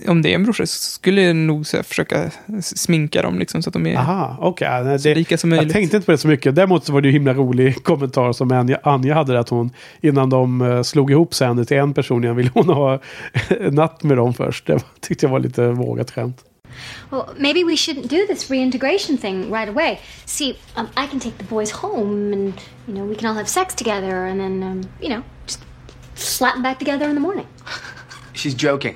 [0.07, 3.61] om det är en brorsa så skulle jag nog så här, försöka sminka dem liksom,
[3.63, 4.84] så att de är Aha, okej.
[4.84, 5.73] nej, så det- lika som Jag möjligt.
[5.73, 6.55] tänkte inte på det så mycket.
[6.55, 9.39] Däremot så var det ju himla rolig kommentar som Anja, Anja hade.
[9.39, 9.71] Att hon,
[10.01, 12.99] innan de eh, slog ihop Sander till en person igen, ville hon ha
[13.71, 14.65] natt med dem först.
[14.67, 16.43] Det tyckte jag var lite vågat skämt.
[17.11, 19.97] Well, maybe we shouldn't do this reintegration thing right away.
[20.25, 22.53] See, um, I can take the boys home, and
[22.88, 25.59] you know we can all have sex together, and then um, you know just
[26.15, 27.45] slap them back together in the morning.
[28.40, 28.96] She's joking.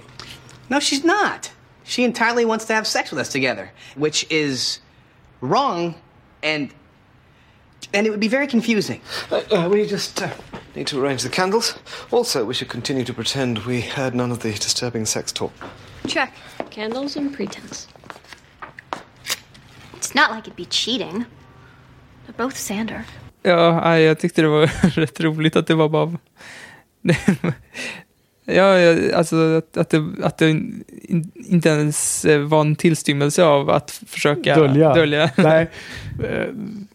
[0.70, 1.52] No, she's not.
[1.84, 4.80] She entirely wants to have sex with us together, which is
[5.42, 5.96] wrong
[6.42, 6.74] and
[7.94, 9.02] and it would be very confusing.
[9.30, 10.30] Uh, we just uh,
[10.76, 11.76] need to arrange the candles.
[12.12, 15.52] Also, we should continue to pretend we heard none of the disturbing sex talk.
[16.08, 16.34] Check.
[16.70, 17.88] Candles and pretense.
[19.94, 21.26] It's not like it'd be cheating.
[22.26, 23.06] They're both Sander.
[23.44, 26.12] Ja, nej, jag tyckte det var rätt roligt att det var bara...
[28.46, 33.92] ja, alltså att, att, det, att det in, inte ens var en tillstymmelse av att
[34.08, 34.94] försöka Dölja.
[34.94, 35.30] dölja.
[35.38, 35.70] Nej,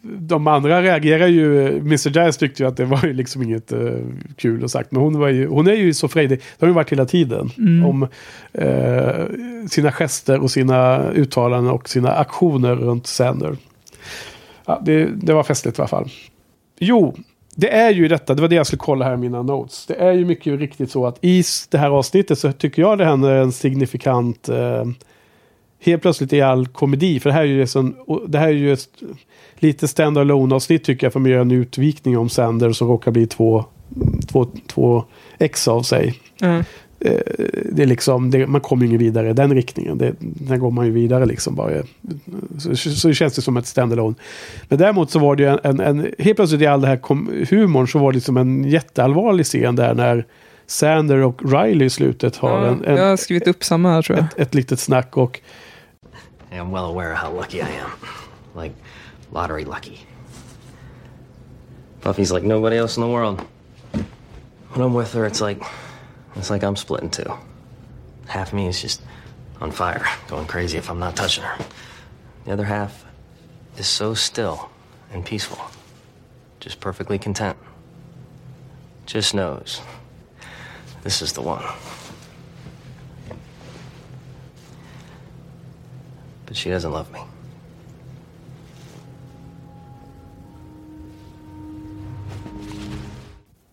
[0.01, 1.67] de andra reagerar ju.
[1.77, 2.09] Mr.
[2.09, 3.79] Giles tyckte ju att det var ju liksom inget eh,
[4.35, 4.91] kul och sagt.
[4.91, 6.39] Men hon, var ju, hon är ju så frejdig.
[6.39, 7.49] Det har ju varit hela tiden.
[7.57, 7.85] Mm.
[7.85, 8.07] Om
[8.53, 9.25] eh,
[9.69, 13.57] sina gester och sina uttalanden och sina aktioner runt Sander.
[14.65, 16.09] Ja, det, det var festligt i alla fall.
[16.79, 17.15] Jo,
[17.59, 19.85] det är ju detta, det var det jag skulle kolla här i mina notes.
[19.85, 23.05] Det är ju mycket riktigt så att i det här avsnittet så tycker jag det
[23.05, 24.85] händer en signifikant eh,
[25.79, 27.19] helt plötsligt i all komedi.
[27.19, 28.87] För det här är ju, liksom, sån, det här är ju ett
[29.55, 31.13] lite stand-alone avsnitt tycker jag.
[31.13, 33.65] För man gör en utvikning om Sanders som råkar bli två,
[34.27, 35.03] två, två
[35.37, 36.19] ex av sig.
[36.41, 36.63] Mm.
[37.01, 37.19] Eh,
[37.71, 39.97] det är liksom, det, man kommer ju ingen vidare i den riktningen.
[39.97, 41.71] Det, där går man ju vidare liksom bara.
[42.57, 44.15] Så, så känns det som ett stand-alone.
[44.69, 46.97] Men däremot så var det ju en, en, en helt plötsligt i all den här
[46.97, 50.25] kom, humorn så var det liksom en jätteallvarlig scen där när
[50.67, 54.01] Sander och Riley i slutet har Ja, en, en, jag har skrivit upp samma här
[54.01, 54.25] tror jag.
[54.25, 55.39] ett, ett litet snack och
[56.51, 58.63] I'm well aware of how lucky I am.
[58.63, 58.75] Like,
[59.33, 59.97] lottery lucky.
[62.03, 63.39] Buffy's like nobody else in the world.
[64.73, 65.61] When I'm with her, it's like
[66.35, 67.33] it's like I'm split in two.
[68.27, 69.01] Half me is just
[69.61, 71.65] on fire, going crazy if I'm not touching her.
[72.45, 73.05] The other half
[73.77, 74.69] is so still
[75.11, 75.59] and peaceful,
[76.59, 77.57] just perfectly content.
[79.05, 79.81] Just knows
[81.03, 81.63] this is the one.
[86.45, 87.21] But she doesn't love me.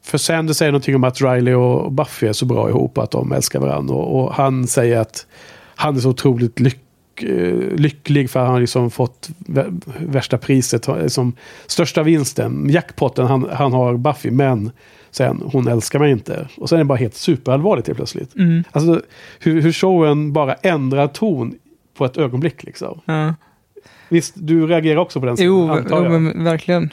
[0.07, 3.33] För Sander säger någonting om att Riley och Buffy är så bra ihop att de
[3.33, 3.95] älskar varandra.
[3.95, 5.27] Och, och han säger att
[5.75, 10.39] han är så otroligt lyck, eh, lycklig för att han har liksom fått vä- värsta
[10.39, 11.33] priset, har- som
[11.67, 14.31] största vinsten, jackpotten han, han har Buffy.
[14.31, 14.71] Men
[15.11, 16.49] sen, hon älskar mig inte.
[16.57, 18.35] Och sen är det bara helt superallvarligt helt plötsligt.
[18.37, 18.65] Mm.
[18.73, 19.01] Alltså
[19.41, 21.55] hur, hur showen bara ändrar ton
[21.99, 23.01] på ett ögonblick liksom.
[23.05, 23.35] Ja.
[24.09, 26.45] Visst, du reagerar också på den scenen, Jo, antar jo jag.
[26.45, 26.91] verkligen.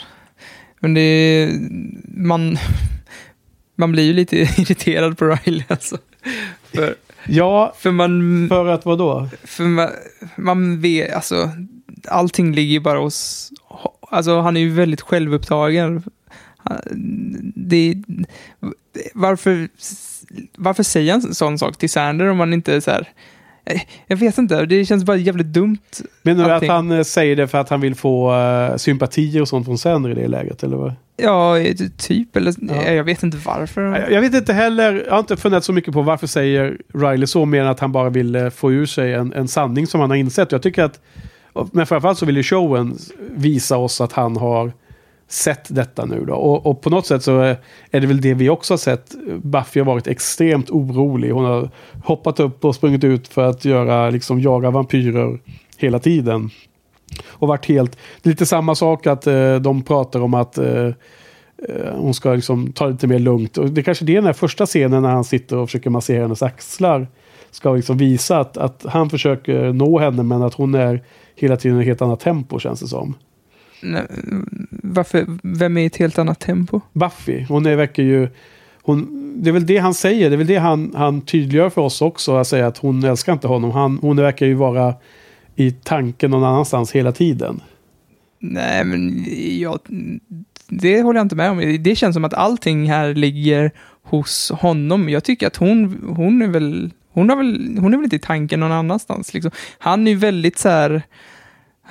[0.79, 1.49] Men det är,
[2.17, 2.57] man,
[3.75, 5.97] man blir ju lite irriterad på Riley alltså.
[6.73, 6.95] För,
[7.27, 8.45] ja, för man...
[8.49, 9.29] För att vad då?
[9.43, 9.89] För man,
[10.35, 11.51] man vet, alltså,
[12.07, 13.49] allting ligger ju bara hos,
[14.01, 16.03] alltså han är ju väldigt självupptagen.
[17.55, 17.95] Det,
[19.13, 19.69] varför,
[20.55, 23.09] varför säger han en sån sak till Sander om man inte så här,
[24.07, 25.77] jag vet inte, det känns bara jävligt dumt.
[26.21, 29.47] Menar du att han eh, säger det för att han vill få uh, sympatier och
[29.47, 30.63] sånt från Sander i det läget?
[30.63, 30.93] Eller vad?
[31.17, 31.55] Ja,
[31.97, 32.53] typ, eller
[32.93, 33.81] jag vet inte varför.
[33.81, 37.27] Jag jag vet inte heller, jag har inte funderat så mycket på varför säger Riley
[37.27, 40.01] så, mer än att han bara vill eh, få ur sig en, en sanning som
[40.01, 40.51] han har insett.
[40.51, 40.99] Jag tycker att,
[41.71, 42.97] men framförallt så vill ju showen
[43.35, 44.71] visa oss att han har
[45.27, 46.33] sett detta nu då.
[46.33, 47.39] Och, och på något sätt så
[47.91, 49.15] är det väl det vi också har sett.
[49.41, 51.31] Buffy har varit extremt orolig.
[51.31, 51.69] Hon har
[52.03, 55.39] hoppat upp och sprungit ut för att göra, liksom jaga vampyrer
[55.77, 56.49] hela tiden.
[57.27, 60.85] Och varit helt, det är lite samma sak att eh, de pratar om att eh,
[61.67, 63.57] eh, hon ska liksom ta det lite mer lugnt.
[63.57, 65.89] Och det är kanske det är den här första scenen när han sitter och försöker
[65.89, 67.07] massera hennes axlar.
[67.51, 71.03] Ska liksom visa att, att han försöker nå henne men att hon är
[71.35, 73.15] hela tiden i ett helt annat tempo känns det som.
[73.83, 74.03] Nej,
[74.69, 76.81] varför, vem är i ett helt annat tempo?
[76.93, 78.29] Buffy, hon är, verkar ju...
[78.81, 81.81] Hon, det är väl det han säger, det är väl det han, han tydliggör för
[81.81, 82.35] oss också.
[82.35, 83.71] Att säga att hon älskar inte honom.
[83.71, 84.95] Han, hon verkar ju vara
[85.55, 87.61] i tanken någon annanstans hela tiden.
[88.39, 89.25] Nej, men
[89.59, 89.79] jag,
[90.67, 91.83] det håller jag inte med om.
[91.83, 93.71] Det känns som att allting här ligger
[94.03, 95.09] hos honom.
[95.09, 98.19] Jag tycker att hon, hon är väl, hon har väl, hon är väl inte i
[98.19, 99.33] tanken någon annanstans.
[99.33, 99.51] Liksom.
[99.77, 101.01] Han är ju väldigt så här,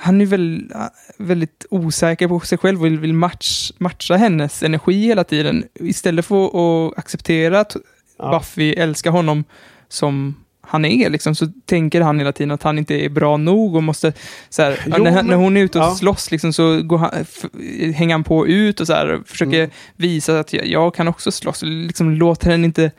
[0.03, 0.71] han är väl
[1.17, 5.63] väldigt osäker på sig själv och vill, match, matcha hennes energi hela tiden.
[5.79, 6.45] Istället för
[6.87, 7.75] att acceptera att
[8.31, 9.43] Buffy älskar honom
[9.87, 13.75] som han är, liksom, så tänker han hela tiden att han inte är bra nog
[13.75, 14.13] och måste,
[14.49, 15.95] så här, Jo, när, när hon är ute och ja.
[15.95, 17.09] slåss liksom, så går han,
[17.93, 19.69] hänger han på ut och så här, försöker Mm.
[19.95, 21.61] visa att jag, jag kan också slåss.
[21.65, 22.91] Liksom, låter henne inte,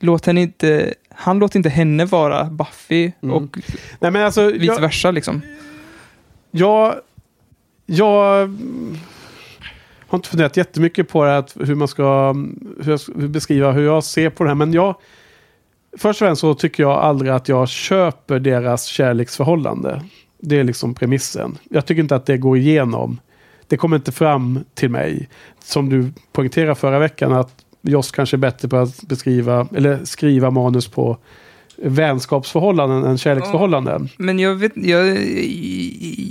[0.00, 3.34] låter henne inte, han låter inte henne vara Buffy Mm.
[3.34, 3.58] och
[4.00, 5.10] Nej, men alltså, vice jag- versa.
[5.10, 5.42] Liksom.
[6.50, 6.94] Jag,
[7.86, 8.56] jag
[10.08, 12.32] har inte funderat jättemycket på det, här, hur man ska
[12.82, 14.54] hur jag beskriva hur jag ser på det här.
[14.54, 14.94] Men jag,
[15.92, 20.02] först och främst så tycker jag aldrig att jag köper deras kärleksförhållande.
[20.38, 21.58] Det är liksom premissen.
[21.70, 23.20] Jag tycker inte att det går igenom.
[23.66, 25.28] Det kommer inte fram till mig.
[25.64, 30.50] Som du poängterade förra veckan att Joss kanske är bättre på att beskriva eller skriva
[30.50, 31.18] manus på
[31.82, 34.08] vänskapsförhållanden än kärleksförhållanden.
[34.16, 35.18] Men jag, vet, jag,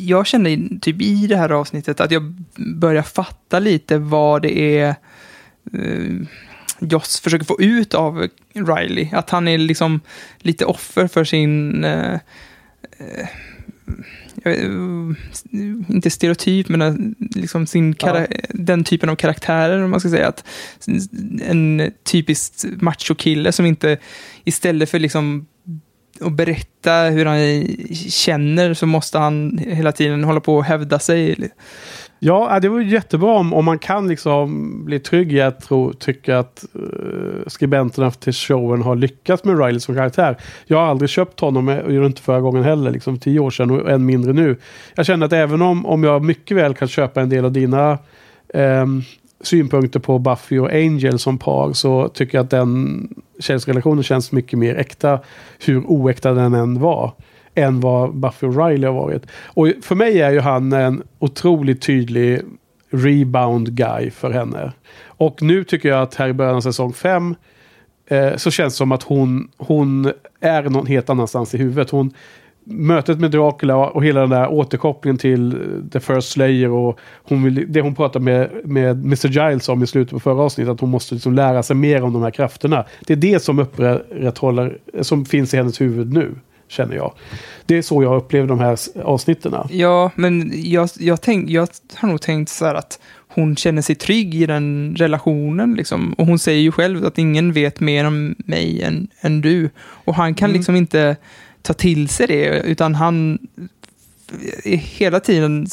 [0.05, 4.95] jag känner typ i det här avsnittet att jag börjar fatta lite vad det är
[5.73, 6.27] eh,
[6.79, 9.09] Joss försöker få ut av Riley.
[9.11, 9.99] Att han är liksom
[10.37, 11.83] lite offer för sin...
[11.83, 12.13] Eh,
[12.97, 13.27] eh
[15.89, 16.93] inte stereotyp, men eh,
[17.35, 20.27] liksom sin kara- den typen av karaktärer, om man ska säga.
[20.27, 20.43] Att
[21.41, 23.97] en typisk macho-kille som inte,
[24.43, 25.45] istället för liksom
[26.21, 27.67] att berätta hur han
[28.09, 31.49] känner så måste han hela tiden hålla på och hävda sig.
[32.19, 35.93] Ja, äh, det var jättebra om, om man kan liksom bli trygg i att tro,
[35.93, 40.37] tycka att uh, skribenterna till showen har lyckats med Riley som karaktär.
[40.65, 43.49] Jag har aldrig köpt honom, eh, och gjorde inte förra gången heller, liksom tio år
[43.49, 44.57] sedan och än mindre nu.
[44.95, 47.97] Jag känner att även om, om jag mycket väl kan köpa en del av dina
[48.53, 49.03] um,
[49.41, 53.07] synpunkter på Buffy och Angel som par så tycker jag att den
[53.39, 55.19] kärleksrelationen känns mycket mer äkta,
[55.65, 57.13] hur oäkta den än var
[57.57, 59.25] än vad Buffy och Riley har varit.
[59.45, 62.41] Och för mig är ju han en otroligt tydlig
[62.89, 64.71] rebound guy för henne.
[65.05, 67.35] Och nu tycker jag att här i början av säsong 5
[68.07, 71.89] eh, så känns det som att hon, hon är någon helt annanstans i huvudet.
[71.89, 72.13] Hon,
[72.69, 75.57] mötet med Dracula och hela den där återkopplingen till
[75.91, 79.27] The First Slayer och hon vill, det hon pratade med, med Mr.
[79.27, 82.13] Giles om i slutet på förra avsnittet, att hon måste liksom lära sig mer om
[82.13, 82.85] de här krafterna.
[83.01, 86.35] Det är det som upprätthåller, som finns i hennes huvud nu,
[86.67, 87.13] känner jag.
[87.65, 89.55] Det är så jag upplever de här avsnitten.
[89.69, 93.95] Ja, men jag, jag, tänk, jag har nog tänkt så här att hon känner sig
[93.95, 95.75] trygg i den relationen.
[95.75, 96.13] Liksom.
[96.13, 99.69] Och hon säger ju själv att ingen vet mer om mig än, än du.
[99.79, 100.57] Och han kan Mm.
[100.57, 101.15] liksom inte
[101.61, 103.39] ta till sig det, utan han
[104.63, 105.67] är hela tiden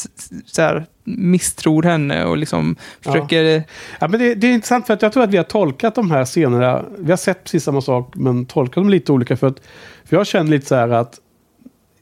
[0.47, 3.63] så här, misstror henne och liksom försöker...
[4.01, 6.11] Ja, men det, det är intressant för att jag tror att vi har tolkat de
[6.11, 6.85] här scenerna.
[6.99, 9.37] Vi har sett precis samma sak men tolkat dem lite olika.
[9.37, 9.61] För, att,
[10.05, 11.21] för jag känner lite så här att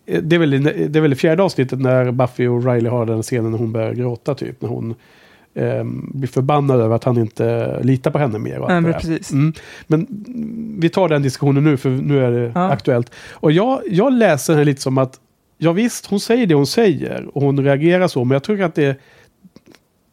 [0.06, 3.50] det är, väl, det är väl fjärde avsnittet när Buffy och Riley har den scenen
[3.50, 4.62] när hon börjar gråta typ.
[4.62, 4.94] När hon
[5.54, 8.64] ehm, blir förbannad över att han inte litar på henne mer.
[8.68, 9.18] Nej, men.
[9.32, 9.52] Mm.
[9.86, 10.06] Men
[10.80, 12.70] vi tar den diskussionen nu för nu är det Ja.
[12.70, 13.14] aktuellt.
[13.30, 15.18] Och jag, jag läser det lite som att
[15.62, 18.74] ja visst, hon säger det hon säger och hon reagerar så, men jag tror att
[18.74, 18.96] det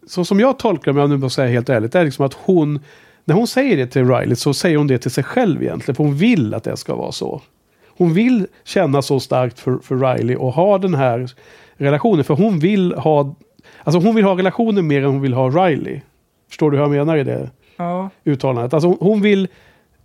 [0.07, 2.33] så som jag tolkar det, om jag nu måste säga helt ärligt, är liksom att
[2.33, 2.79] hon
[3.25, 5.95] när hon säger det till Riley så säger hon det till sig själv egentligen.
[5.95, 7.41] För hon vill att det ska vara så.
[7.87, 11.29] Hon vill känna så starkt för, för Riley och ha den här
[11.77, 12.23] relationen.
[12.23, 13.35] För hon vill ha
[13.83, 16.01] Alltså hon vill ha relationen mer än hon vill ha Riley.
[16.49, 18.09] Förstår du hur jag menar i det Ja.
[18.23, 18.73] uttalandet?
[18.73, 19.47] Alltså hon vill,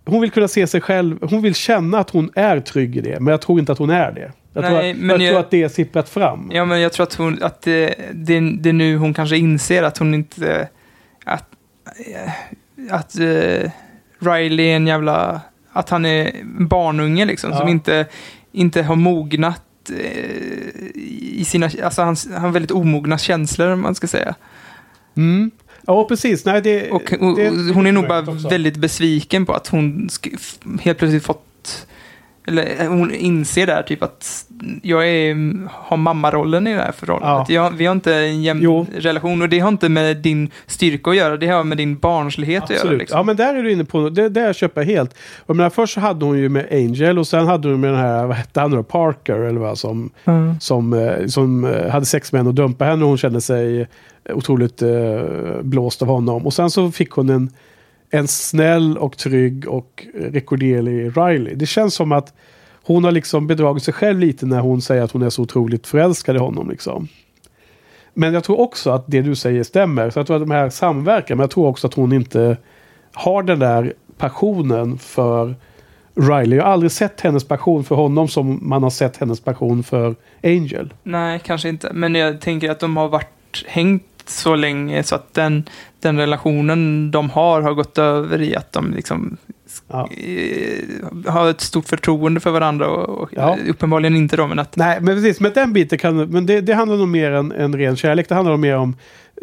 [0.05, 3.19] hon vill kunna se sig själv, hon vill känna att hon är trygg i det.
[3.19, 4.31] Men jag tror inte att hon är det.
[4.53, 6.51] Jag, Nej, tror, att, men jag, jag- tror att det är sipprat fram.
[6.53, 9.83] Ja, men jag tror att, hon, att det, det, det är nu hon kanske inser
[9.83, 10.67] att hon inte...
[11.25, 11.49] Att,
[12.89, 13.69] att uh,
[14.19, 15.41] Riley är en jävla...
[15.71, 17.57] Att han är en barnunge liksom, Ja.
[17.57, 18.05] som inte,
[18.51, 21.69] inte har mognat eh, i sina...
[21.83, 24.35] Alltså han, han har väldigt omogna känslor, om man ska säga.
[25.17, 25.51] Mm.
[25.87, 26.45] Ja, precis.
[26.45, 28.49] Nej, det, Och, och, det, och hon är nog bara också.
[28.49, 30.09] väldigt besviken på att hon
[30.81, 31.41] helt plötsligt fått...
[32.47, 34.45] Eller eh, hon inser där typ att
[34.81, 35.35] jag är,
[35.71, 37.49] har mammarollen i det här förhållandet.
[37.49, 41.15] Jag, vi har inte en jämn relation och det har inte med din styrka att
[41.15, 42.79] göra, det har med din barnslighet att göra.
[42.79, 42.99] Absolut.
[42.99, 43.17] Liksom.
[43.17, 44.55] Ja, men där är du inne på det.
[44.55, 45.11] Köper jag helt.
[45.13, 47.99] Och jag menar, först hade hon ju med Angel och sen hade hon med den
[47.99, 50.59] här, vad hette han då, Parker eller vad som, Mm.
[50.59, 53.87] som, eh, som eh, hade sex med henne och dumpade henne och hon kände sig
[54.29, 56.45] otroligt eh, blåst av honom.
[56.45, 57.49] Och sen så fick hon en,
[58.09, 61.55] en snäll och trygg och rekorderlig Riley.
[61.55, 62.33] Det känns som att
[62.83, 65.87] hon har liksom bedragit sig själv lite när hon säger att hon är så otroligt
[65.87, 66.69] förälskad i honom.
[66.69, 67.07] Liksom.
[68.13, 70.09] Men jag tror också att det du säger stämmer.
[70.09, 71.35] Så jag tror att de här samverkar.
[71.35, 72.57] Men jag tror också att hon inte
[73.13, 75.55] har den där passionen för
[76.15, 76.57] Riley.
[76.57, 80.15] Jag har aldrig sett hennes passion för honom som man har sett hennes passion för
[80.43, 80.93] Angel.
[81.03, 81.93] Nej, kanske inte.
[81.93, 85.63] Men jag tänker att de har varit hängt så länge så att den,
[85.99, 89.37] den relationen de har har gått över i att de liksom
[89.89, 93.57] eh, har ett stort förtroende för varandra och, och Ja.
[93.69, 95.39] uppenbarligen inte då, men att Nej, men precis.
[95.39, 96.17] Men den biten kan...
[96.17, 98.29] Men det, det handlar nog mer än, än ren kärlek.
[98.29, 98.95] Det handlar nog mer om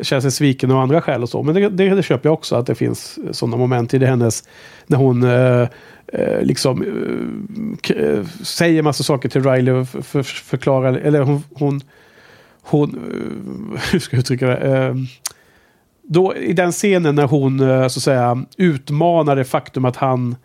[0.02, 1.42] känna sig sviken och andra skäl och så.
[1.42, 4.44] Men det, det, det köper jag också att det finns sådana moment i det hennes...
[4.86, 5.68] När hon eh,
[6.06, 6.82] eh, liksom
[7.88, 10.92] eh, eh, säger massa saker till Riley och för, för, förklarar...
[10.92, 11.42] Eller hon...
[11.54, 11.80] hon,
[12.62, 14.56] hon eh, hur ska jag uttrycka det?
[14.56, 14.94] Eh,
[16.02, 20.36] då, I den scenen när hon eh, så att säga utmanar det faktum att han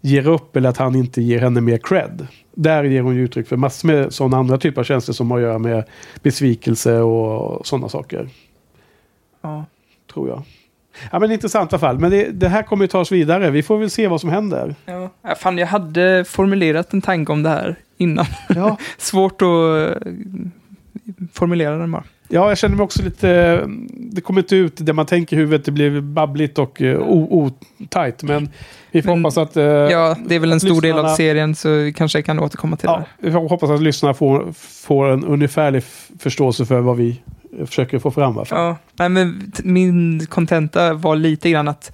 [0.00, 2.26] ger upp eller att han inte ger henne mer cred.
[2.54, 5.38] Där ger hon ju uttryck för massor med sådana andra typer av känslor som har
[5.38, 5.84] att göra med
[6.22, 8.28] besvikelse och sådana saker.
[9.40, 9.64] Ja.
[10.12, 10.42] Tror jag.
[11.12, 11.98] Ja men intressant i alla fall.
[11.98, 13.50] Men det, det här kommer ju ta oss vidare.
[13.50, 14.74] Vi får väl se vad som händer.
[14.84, 18.26] Ja, ja, fan, jag hade formulerat en tanke om det här innan.
[18.48, 18.76] Ja.
[18.98, 20.10] Svårt att eh,
[21.32, 22.04] formulera den bara.
[22.28, 23.60] Ja, jag känner mig också lite...
[23.88, 25.64] Det kommer inte ut det man tänker i huvudet.
[25.64, 28.22] Det blir babbligt och uh, otajt.
[28.22, 28.48] Men
[28.90, 29.56] vi får hoppas att...
[29.56, 32.76] eh, Ja, det är väl en stor del av serien så vi kanske kan återkomma
[32.76, 33.30] till Ja, det.
[33.30, 34.52] vi hoppas att lyssnarna får,
[34.86, 35.82] får en ungefärlig
[36.18, 37.20] förståelse för vad vi
[37.58, 38.34] eh, försöker få fram.
[38.34, 38.46] fall.
[38.50, 41.92] Ja, nej, men min kontenta var lite grann att,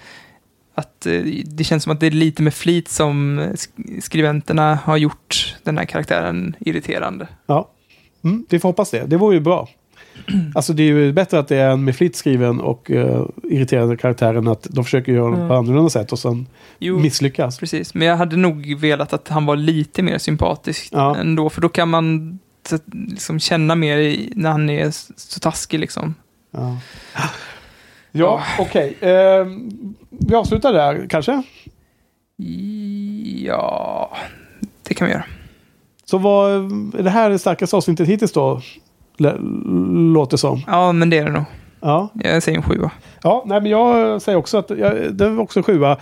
[0.75, 4.75] att eh, det känns som att det är lite med flit som eh, sk- skribenterna
[4.85, 7.29] har gjort den här karaktären irriterande.
[7.47, 7.71] Ja,
[8.25, 9.07] mm, vi får hoppas det.
[9.07, 9.69] Det vore ju bra.
[10.55, 13.97] Alltså det är ju bättre att det är en med flit skriven och uh, irriterande
[13.97, 15.49] karaktär än att de försöker göra Mm.
[15.49, 16.47] på annorlunda sätt och sen
[16.79, 17.59] Jo, misslyckas.
[17.59, 21.17] Precis, men jag hade nog velat att han var lite mer sympatisk Ja.
[21.17, 22.39] ändå, för då kan man
[22.93, 26.15] liksom känna mer i, när han är så taskig liksom.
[26.51, 26.77] Ja,
[28.13, 28.97] ja okej.
[29.01, 29.47] Eh,
[30.11, 31.43] vi avslutar där kanske.
[33.45, 34.17] Ja,
[34.89, 35.25] det kan vi göra.
[36.11, 36.53] Så vad,
[36.99, 38.61] är det här det starkaste avsnittet hittills då?
[40.15, 40.63] Låter som.
[40.67, 41.45] Ja, men det är det nog.
[41.81, 42.09] Ja.
[42.15, 42.91] Jag säger en sjua.
[43.23, 45.97] Ja, nej, men jag säger också att jag, det var också sjua.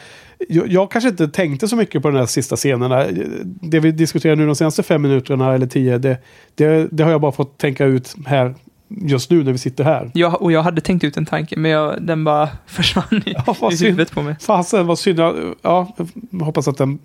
[0.48, 3.04] Jag, jag kanske inte tänkte så mycket på de här sista scenerna.
[3.44, 6.18] Det vi diskuterar nu de senaste fem minuterna eller tio, det,
[6.54, 8.54] det, det har jag bara fått tänka ut här
[8.88, 10.10] just nu när vi sitter här.
[10.14, 13.72] Jag, och jag hade tänkt ut en tanke, men jag, den bara försvann i, vad
[13.72, 14.36] i huvudet på mig.
[14.40, 15.18] Fasen vad synd.
[15.18, 15.94] Ja, Ja,
[16.30, 16.98] jag hoppas att den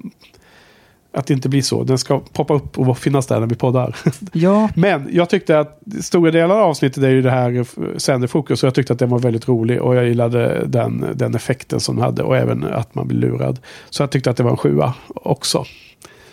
[1.14, 1.84] att det inte blir så.
[1.84, 3.96] Den ska poppa upp och finnas där när vi poddar.
[4.32, 4.70] Ja.
[4.76, 7.66] Men jag tyckte att stora delar av avsnittet är ju det här
[8.00, 8.64] sänderfokus.
[8.64, 9.82] Och jag tyckte att den var väldigt rolig.
[9.82, 12.24] Och jag gillade den, den effekten som den hade.
[12.24, 13.60] Och även att man blir lurad.
[13.90, 15.66] Så jag tyckte att det var en sjua också.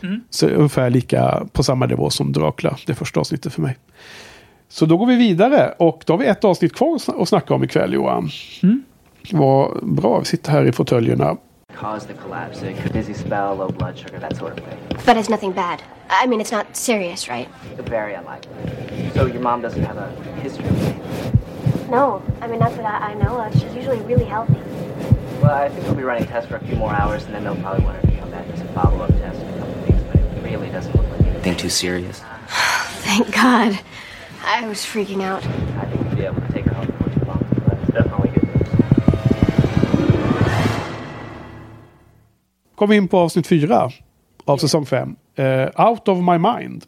[0.03, 0.21] Mm.
[0.31, 2.77] Så ungefär lika på samma nivå som Dracula.
[2.87, 3.77] Det första avsnittet för mig.
[4.69, 5.75] Så då går vi vidare.
[5.79, 8.31] Och då har vi ett avsnitt kvar att sna- att snacka om ikväll Johan.
[8.63, 8.83] Mm.
[9.33, 11.37] Vad bra, vi sitter här i fåtöljerna.
[11.75, 14.79] Cause the collapse, a dizzy spell, low blood sugar, that sort of thing.
[15.07, 15.83] But it's nothing bad.
[16.09, 17.49] I mean, it's not serious, right?
[17.77, 19.11] Very unlikely.
[19.15, 20.11] So your mom doesn't have a
[20.41, 21.91] history of pain?
[21.91, 23.53] No, I mean, not that I, I know of.
[23.55, 24.61] She's usually really healthy.
[25.41, 27.57] Well, I think we'll be running tests for a few more hours, and then they'll
[27.57, 30.03] probably want her to come back as a follow-up test in a couple of weeks,
[30.05, 32.21] but it really doesn't look like anything too serious.
[32.47, 33.81] Thank God.
[34.45, 35.45] I was freaking out.
[35.45, 37.47] I think you'll be able to take her home before too long.
[37.67, 38.40] That's definitely good
[42.81, 43.91] Kom in på avsnitt fyra
[44.45, 45.17] av säsong fem.
[45.35, 46.85] Eh, Out of my mind.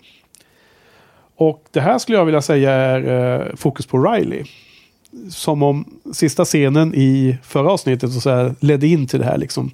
[1.37, 4.45] Och det här skulle jag vilja säga är eh, fokus på Riley.
[5.31, 9.39] Som om sista scenen i förra avsnittet så här, ledde in till det här.
[9.39, 9.71] Liksom.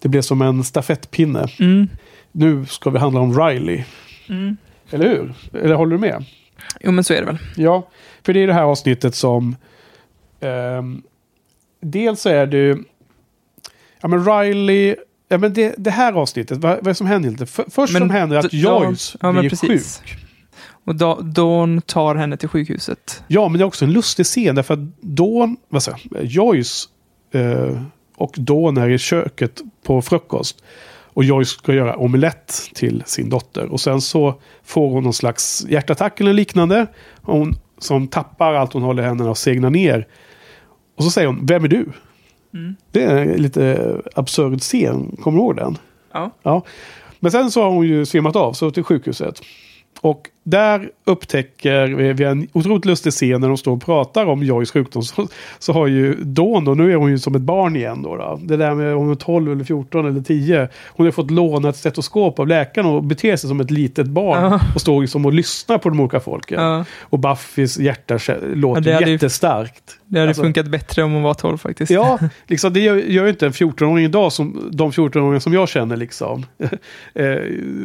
[0.00, 1.48] Det blev som en stafettpinne.
[1.60, 1.88] Mm.
[2.32, 3.84] Nu ska vi handla om Riley.
[4.28, 4.56] Mm.
[4.90, 5.34] Eller hur?
[5.62, 6.24] Eller håller du med?
[6.80, 7.38] Jo, men så är det väl.
[7.56, 7.88] Ja,
[8.22, 9.56] för det är det här avsnittet som...
[10.40, 11.02] ehm,
[11.80, 12.78] dels är det...
[14.00, 14.96] Ja, men Riley...
[15.32, 17.46] Ja, men det, det här avsnittet, vad, vad är det som händer?
[17.46, 20.16] För, först som händer att Joyce ja, men blir sjuk.
[20.84, 23.24] Och da, Dawn tar henne till sjukhuset.
[23.26, 26.88] Ja, men det är också en lustig scen därför att Dawn, vad säger Joyce
[27.32, 27.82] eh,
[28.16, 30.64] och Dawn är i köket på frukost.
[31.14, 33.66] Och Joyce ska göra omelett till sin dotter.
[33.66, 36.86] Och sen så får hon någon slags hjärtattack eller liknande.
[37.22, 40.06] Hon som tappar allt hon håller i händerna och segnar ner.
[40.96, 41.86] Och så säger hon, vem är du?
[42.54, 42.76] Mm.
[42.90, 45.78] Det är en lite absurd scen, kommer du ihåg den?
[46.12, 46.30] Ja.
[46.42, 46.62] Ja.
[47.20, 49.40] Men sen så har hon ju svimmat av, så till sjukhuset.
[50.00, 54.42] Och där upptäcker vi, vi en otroligt lustig scen när de står och pratar om
[54.42, 55.02] Joys sjukdom.
[55.12, 55.28] Så,
[55.58, 58.16] så har ju Dawn då, nu är hon ju som ett barn igen då.
[58.16, 58.40] då.
[58.42, 60.68] Det där med om hon är 12 eller 14 eller 10.
[60.88, 64.42] Hon har fått låna ett stetoskop av läkaren och beter sig som ett litet barn.
[64.52, 64.60] Ja.
[64.74, 66.62] Och står liksom och lyssnar på de olika folken.
[66.62, 66.84] Ja.
[67.00, 68.18] Och Buffys hjärta
[68.54, 69.98] låter ju- jättestarkt.
[70.06, 71.90] Det hade Alltså- funkat bättre om hon var 12 faktiskt.
[71.92, 75.68] Ja, liksom, det gör, gör ju inte en 14-åring idag som de 14-åringar som jag
[75.68, 75.96] känner.
[75.96, 76.46] Liksom.
[77.14, 77.36] eh,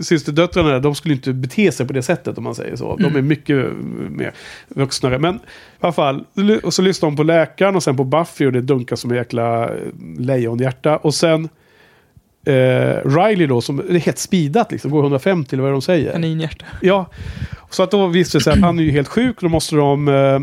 [0.01, 2.95] systerdöttrarna de skulle inte bete sig på det sättet man säger så.
[2.95, 3.27] De är Mm.
[3.27, 3.65] mycket
[4.09, 4.31] mer
[4.67, 5.19] vuxnare.
[5.19, 5.39] Men i
[5.79, 6.23] alla fall,
[6.63, 9.17] och så lyssnar de på läkaren och sen på Buffy och det dunkar som en
[9.17, 9.71] jäkla eh,
[10.19, 10.97] lejonhjärta.
[10.97, 11.49] Och sen
[12.45, 16.11] eh, Riley då som är helt speedat liksom, går 150 eller vad de säger.
[16.11, 16.65] Kaninhjärta.
[16.81, 17.05] Ja,
[17.69, 19.35] så att då visste det sig att han är ju helt sjuk.
[19.41, 20.39] Då måste de eh,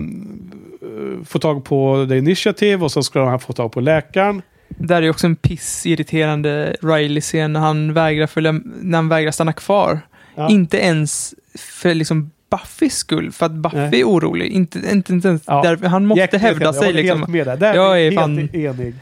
[1.25, 4.43] få tag på The Initiative och sen ska han få tag på läkaren.
[4.69, 10.01] Där är också en pissirriterande Riley-scen när han vägrar följa, när han vägrar stanna kvar.
[10.35, 10.49] Ja.
[10.51, 14.01] Inte ens för liksom Buffys skull, för att Buffy Nej.
[14.01, 14.47] är orolig.
[14.53, 15.63] Inte, inte, inte ens Ja.
[15.63, 15.87] därför.
[15.87, 16.65] Han måste Jätteirriterande.
[16.65, 16.87] hävda sig.
[16.89, 17.19] Jag Liksom.
[17.19, 17.57] helt med där.
[17.57, 18.95] Där jag är helt fan, enig.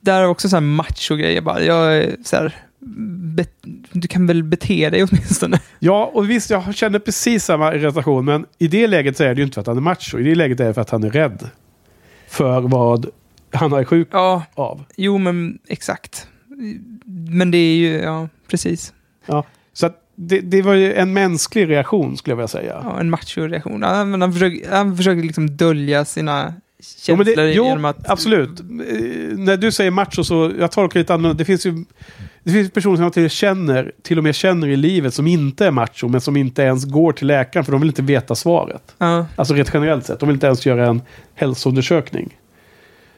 [0.00, 1.62] där är också så här macho-grejer bara.
[1.62, 2.54] Jag är så här,
[3.36, 3.44] be,
[3.92, 5.60] du kan väl bete dig åtminstone.
[5.78, 8.24] Ja, och visst, jag känner precis samma irritation.
[8.24, 10.18] Men i det läget så är det ju inte för att han är macho.
[10.18, 11.48] I det läget är det för att han är rädd.
[12.28, 13.06] För vad
[13.52, 14.84] han är sjuk Ja, av.
[14.96, 16.28] jo men exakt.
[17.28, 18.92] Men det är ju, ja, precis.
[19.26, 22.80] Ja, så att det, det var ju en mänsklig reaktion skulle jag vilja säga.
[22.84, 23.82] Ja, en macho-reaktion.
[23.82, 28.10] Han försöker, han försöker liksom dölja sina Jo, känslor det, jo, genom att...
[28.10, 28.60] absolut.
[28.60, 28.66] Eh,
[29.38, 31.38] när du säger macho så, jag tolkar lite annorlunda.
[31.38, 31.84] Det finns ju
[32.44, 35.66] det finns personer som jag till, känner, till och med känner i livet som inte
[35.66, 38.94] är macho, men som inte ens går till läkaren för de vill inte veta svaret.
[38.98, 39.26] Ja.
[39.36, 40.20] Alltså rent generellt sett.
[40.20, 41.02] De vill inte ens göra en
[41.34, 42.36] hälsoundersökning.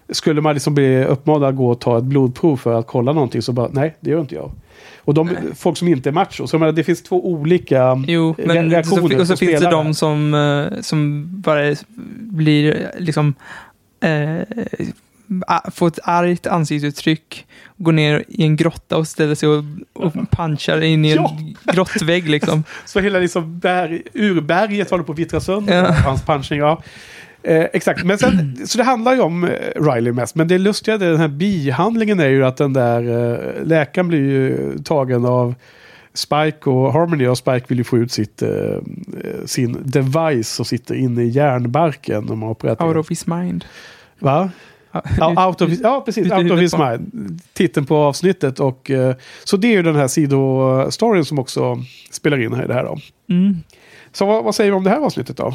[0.08, 3.42] Skulle man liksom bli uppmanad att gå och ta ett blodprov för att kolla någonting
[3.42, 4.50] så bara, nej, det gör inte jag.
[4.98, 8.34] Och de, folk som inte är macho, så jag menar, det finns två olika Jo,
[8.38, 9.08] men reaktioner.
[9.08, 11.74] så, och så finns det de som, eh, som bara
[12.18, 13.34] blir liksom
[14.00, 14.38] eh,
[15.72, 17.46] får ett argt ansiktsuttryck,
[17.76, 21.16] går ner i en grotta och ställer sig och, och punchar in i en
[21.66, 21.72] Ja.
[21.72, 22.64] grottvägg liksom.
[22.84, 25.74] Så hela liksom berg, urberget håller på att vittra sönder.
[25.84, 25.92] Ja.
[25.92, 26.82] Hans punching, ja.
[27.46, 30.34] Eh, exakt, men sen, så det handlar ju om eh, Riley mest.
[30.34, 34.18] Men det lustiga, är den här bihandlingen är ju att den där eh, läkaren blir
[34.18, 35.54] ju tagen av
[36.14, 40.64] Spike och Harmony och Spike vill ju få ut sitt, eh, eh, sin device som
[40.64, 42.42] sitter inne i hjärnbarken.
[42.42, 43.64] Opererat Out of his mind.
[44.18, 44.50] Va?
[45.18, 46.32] Ja, out of, ja, precis.
[46.32, 47.40] Out of his mind.
[47.52, 48.60] Titeln på avsnittet.
[48.60, 52.66] Och, eh, så det är ju den här sidostoryn som också spelar in här i
[52.66, 52.84] det här.
[52.84, 52.98] Då.
[53.28, 53.56] Mm.
[54.12, 55.54] Så vad, vad säger vi om det här avsnittet då?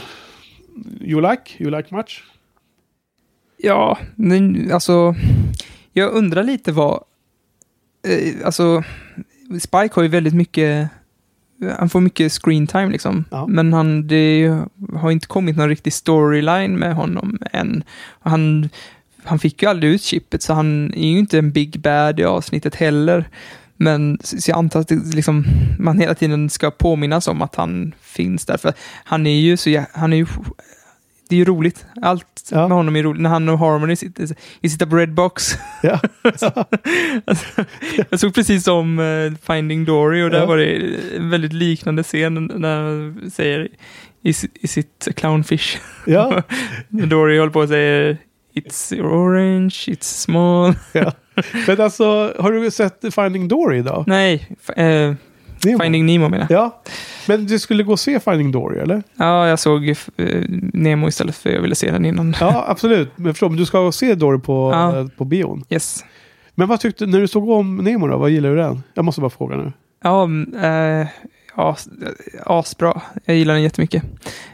[1.02, 1.64] You like?
[1.64, 2.24] You like much?
[3.58, 5.16] Ja, men alltså,
[5.94, 7.04] jag undrar lite vad,
[8.08, 8.84] eh, alltså,
[9.62, 10.90] Spike har ju väldigt mycket,
[11.78, 13.48] han får mycket screen time liksom, Ja.
[13.48, 14.58] men han, det
[14.96, 17.84] har inte kommit någon riktig storyline med honom än.
[18.20, 18.70] Han,
[19.24, 22.24] han fick ju aldrig ut chippet, så han är ju inte en big bad i
[22.24, 23.30] avsnittet heller.
[23.82, 25.46] Men så jag antar att liksom,
[25.80, 28.58] man hela tiden ska påminnas om att han finns där.
[28.58, 28.74] För
[29.04, 30.26] han är ju så, han är ju,
[31.30, 31.86] det är ju roligt.
[32.02, 32.68] Allt Ja.
[32.68, 33.22] med honom är roligt.
[33.22, 34.28] När han och Harmony sitter
[34.62, 35.58] i sitta på Redbox.
[35.84, 36.00] Ja.
[37.26, 37.66] alltså,
[38.10, 40.46] jag såg precis om eh, Finding Dory och där Ja.
[40.46, 43.68] var det en väldigt liknande scen när han säger
[44.24, 45.78] i, i sitt clownfish.
[46.06, 46.44] Ja.
[46.90, 48.18] När Dory håller på och säger
[48.54, 50.74] It's orange, it's small.
[50.94, 51.12] ja.
[51.68, 54.04] Men alltså, har du sett Finding Dory idag?
[54.08, 55.14] Nej, eh,
[55.66, 55.80] Nemo.
[55.84, 56.60] Finding Nemo menar jag.
[56.60, 56.82] Ja.
[57.28, 59.04] Men du skulle gå och se Finding Dory, eller?
[59.16, 59.96] Ja, jag såg eh,
[60.74, 62.36] Nemo istället för jag ville se den innan.
[62.40, 63.12] Ja, absolut.
[63.16, 65.00] Men förstå, men du ska se Dory på, Ja.
[65.00, 65.64] eh, på bion.
[65.70, 66.06] Yes.
[66.56, 68.18] Men vad tyckte när du såg om Nemo då?
[68.18, 68.84] Vad gillar du den?
[68.94, 69.74] Jag måste bara fråga nu.
[70.04, 70.54] Ja, mm,
[71.02, 71.08] eh,
[71.58, 73.02] ja, s- eh, asbra.
[73.26, 74.04] Jag gillar den jättemycket.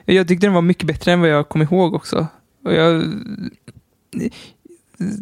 [0.06, 2.28] Jag tyckte den var mycket bättre än vad jag kom ihåg också.
[2.66, 3.04] Och jag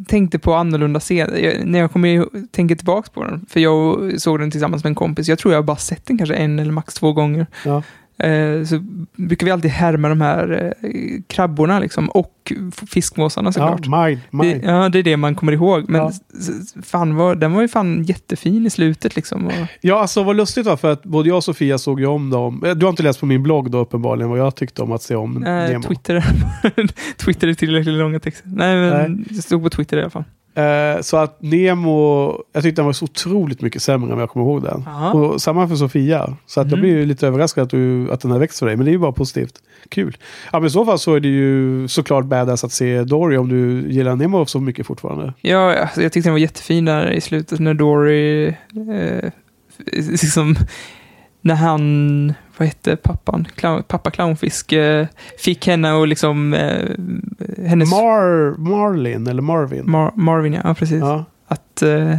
[0.07, 1.37] tänkte på annorlunda scener.
[1.37, 4.91] Jag, när jag kommer tänka tänker tillbaka på den, för jag såg den tillsammans med
[4.91, 5.27] en kompis.
[5.27, 7.47] Jag tror jag bara sett den kanske en eller max två gånger.
[7.65, 7.83] Ja.
[8.17, 8.79] Eh, så
[9.15, 10.91] brukar vi alltid härma de här eh,
[11.27, 12.53] krabborna liksom, och
[12.87, 14.07] fiskmåsarna Ja, såklart.
[14.07, 14.59] mine, mine.
[14.59, 15.89] Det, ja, det är det man kommer ihåg.
[15.89, 16.11] Men Ja.
[16.83, 19.47] fan var, den var ju fan jättefin i slutet liksom.
[19.47, 22.29] Och, Ja, alltså vad lustigt var för att både jag och Sofia såg ju om
[22.29, 22.63] dem.
[22.65, 25.01] Eh, Du har inte läst på min blogg då uppenbarligen vad jag tyckte om att
[25.01, 25.83] se om Nemo.
[25.83, 26.25] Twitter.
[27.17, 28.49] Twitter är tillräckligt långa texter.
[28.55, 30.23] Nej, men det stod på Twitter i alla fall.
[30.55, 34.45] Eh, så att Nemo, jag tyckte den var så otroligt mycket sämre än jag kommer
[34.45, 34.83] ihåg den.
[34.85, 35.11] Jaha.
[35.13, 36.37] Och samma för Sofia.
[36.45, 36.81] Så att jag Mm.
[36.81, 38.75] blir ju lite överraskad att, du, att den har växt för dig.
[38.75, 39.53] Men det är ju bara positivt.
[39.89, 40.17] Kul.
[40.51, 43.49] Ja, men i så fall så är det ju såklart badass att se Dory om
[43.49, 45.33] du gillar Nemo så mycket fortfarande.
[45.41, 49.31] Ja, alltså, jag tyckte den var jättefin där i slutet när Dory, eh,
[49.93, 50.55] liksom,
[51.41, 55.07] när han, vad hette pappan, Clown, pappa Clownfisk, eh,
[55.39, 56.89] fick henne och liksom, eh,
[57.67, 57.91] hennes...
[57.91, 59.85] Mar, Marlin eller Marvin.
[59.85, 60.99] Mar- Marvin, ja, precis.
[60.99, 61.25] Ja.
[61.47, 62.17] Att eh,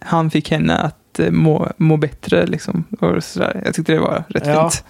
[0.00, 2.84] han fick henne att eh, må, må bättre liksom.
[3.00, 3.62] Och sådär.
[3.64, 4.70] Jag tyckte det var rätt Ja.
[4.70, 4.84] fint.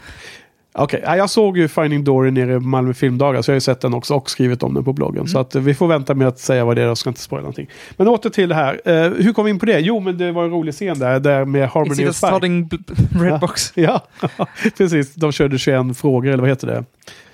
[0.78, 3.60] Okej, ja, jag såg ju Finding Dory nere på Malmö filmdagar så jag har ju
[3.60, 5.16] sett den också och skrivit om den på bloggen.
[5.16, 5.28] Mm.
[5.28, 7.20] Så att eh, vi får vänta med att säga vad det är, jag ska inte
[7.20, 7.66] spoila någonting.
[7.96, 8.80] Men åter till det här.
[8.84, 9.78] Eh, hur kom vi in på det?
[9.80, 12.12] Jo, men det var en rolig scen där, där med Harmony Spike.
[12.12, 13.72] starting bl- Redbox?
[13.76, 14.02] Ja,
[14.78, 15.14] precis.
[15.14, 16.84] De körde 21 frågor, eller vad heter det?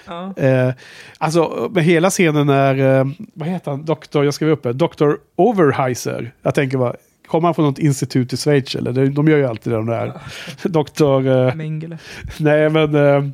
[0.07, 0.35] Ja.
[0.37, 0.73] Eh,
[1.19, 5.13] alltså, med hela scenen är, eh, vad heter han, doktor, jag skrev upp det, Dr.
[5.37, 6.33] Overheiser.
[6.43, 6.95] Jag tänker bara,
[7.27, 8.93] kommer han från något institut i Schweiz eller?
[9.07, 10.13] De, gör ju alltid det, de där.
[10.69, 11.27] Doktor...
[11.27, 11.99] Eh, Mengele.
[12.39, 12.95] nej, men...
[12.95, 13.25] Eh,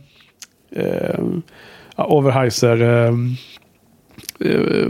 [0.71, 1.21] eh,
[1.97, 2.83] Overheiser.
[2.83, 3.15] Eh,
[4.41, 4.89] eh,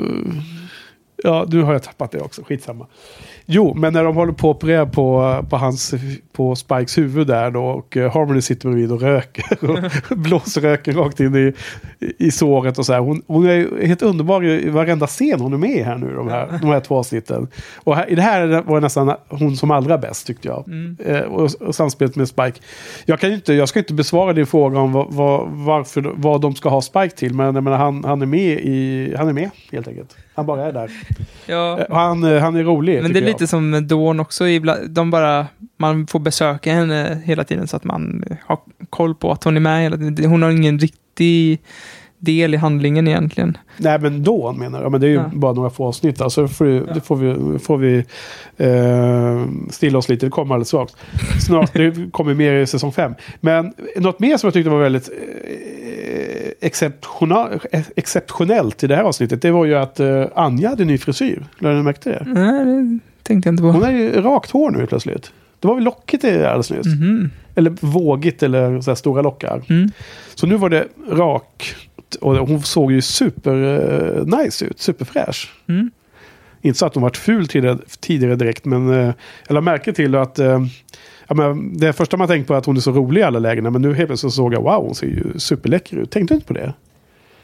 [1.22, 2.86] ja, nu har jag tappat det också, skitsamma.
[3.50, 5.94] Jo, men när de håller på att operera på, på, hans,
[6.32, 9.78] på Spikes huvud där då och eh, Harmony sitter bredvid och röker och
[10.18, 11.52] blåser röken rakt in i,
[12.18, 13.00] i såret och så här.
[13.00, 16.28] Hon, hon är helt underbar i varenda scen hon är med i här nu, de
[16.28, 17.48] här, de här två avsnitten.
[17.76, 20.68] Och här, i det här var det nästan hon som allra bäst tyckte jag.
[20.68, 20.96] Mm.
[21.04, 22.60] Eh, och, och samspelet med Spike.
[23.06, 26.54] Jag, kan inte, jag ska inte besvara din fråga om vad, vad, varför, vad de
[26.54, 29.50] ska ha Spike till, men jag menar, han, han, är med i, han är med
[29.72, 30.16] helt enkelt.
[30.38, 30.90] Han bara är där.
[31.46, 31.78] Ja.
[31.80, 33.02] Eh, Han, eh, han är rolig.
[33.02, 33.28] Men det är jag.
[33.28, 34.44] lite som med Dawn också.
[34.88, 38.58] De bara, man får besöka henne hela tiden så att man har
[38.90, 40.30] koll på att hon är med hela tiden.
[40.30, 41.60] Hon har ingen riktig
[42.18, 43.56] del i handlingen egentligen.
[43.76, 44.92] Nej, men då menar jag.
[44.92, 45.30] Men det är ju Ja.
[45.32, 46.20] bara några få avsnitt.
[46.20, 48.04] Alltså, får, vi- det får vi, får vi
[48.56, 50.26] eh, stilla oss lite.
[50.26, 50.92] Det kommer alldeles strax.
[51.46, 51.72] Snart.
[51.72, 53.14] Det kommer mer i säsong fem.
[53.40, 55.87] Men något mer som jag tyckte var väldigt eh,
[57.96, 59.42] exceptionellt i det här avsnittet.
[59.42, 61.46] Det var ju att eh, Anja hade ny frisyr.
[61.58, 62.24] Lade märke till det?
[62.26, 63.70] Nej, det tänkte jag inte på.
[63.70, 65.32] Hon har ju rakt hår nu plötsligt.
[65.60, 66.86] Det var väl lockigt i alldeles nyss.
[66.86, 67.30] Mhm.
[67.54, 69.62] Eller vågigt eller så stora lockar.
[69.68, 69.90] Mm.
[70.34, 71.74] Så nu var det rak.
[72.20, 74.80] Och hon såg ju super eh, nice ut.
[74.80, 75.52] Superfräsch.
[75.68, 75.90] Mm.
[76.62, 78.64] Inte så att hon varit ful tidigare, tidigare direkt.
[78.64, 79.14] Men eh,
[79.46, 80.60] jag lade märke till att eh,
[81.28, 83.38] ja, men det första man tänker på är att hon är så rolig i alla
[83.38, 83.70] lägena.
[83.70, 86.10] Men nu helt plötsligt så såg jag wow, hon ser ju superläcker ut.
[86.10, 86.74] Tänkte du inte på det?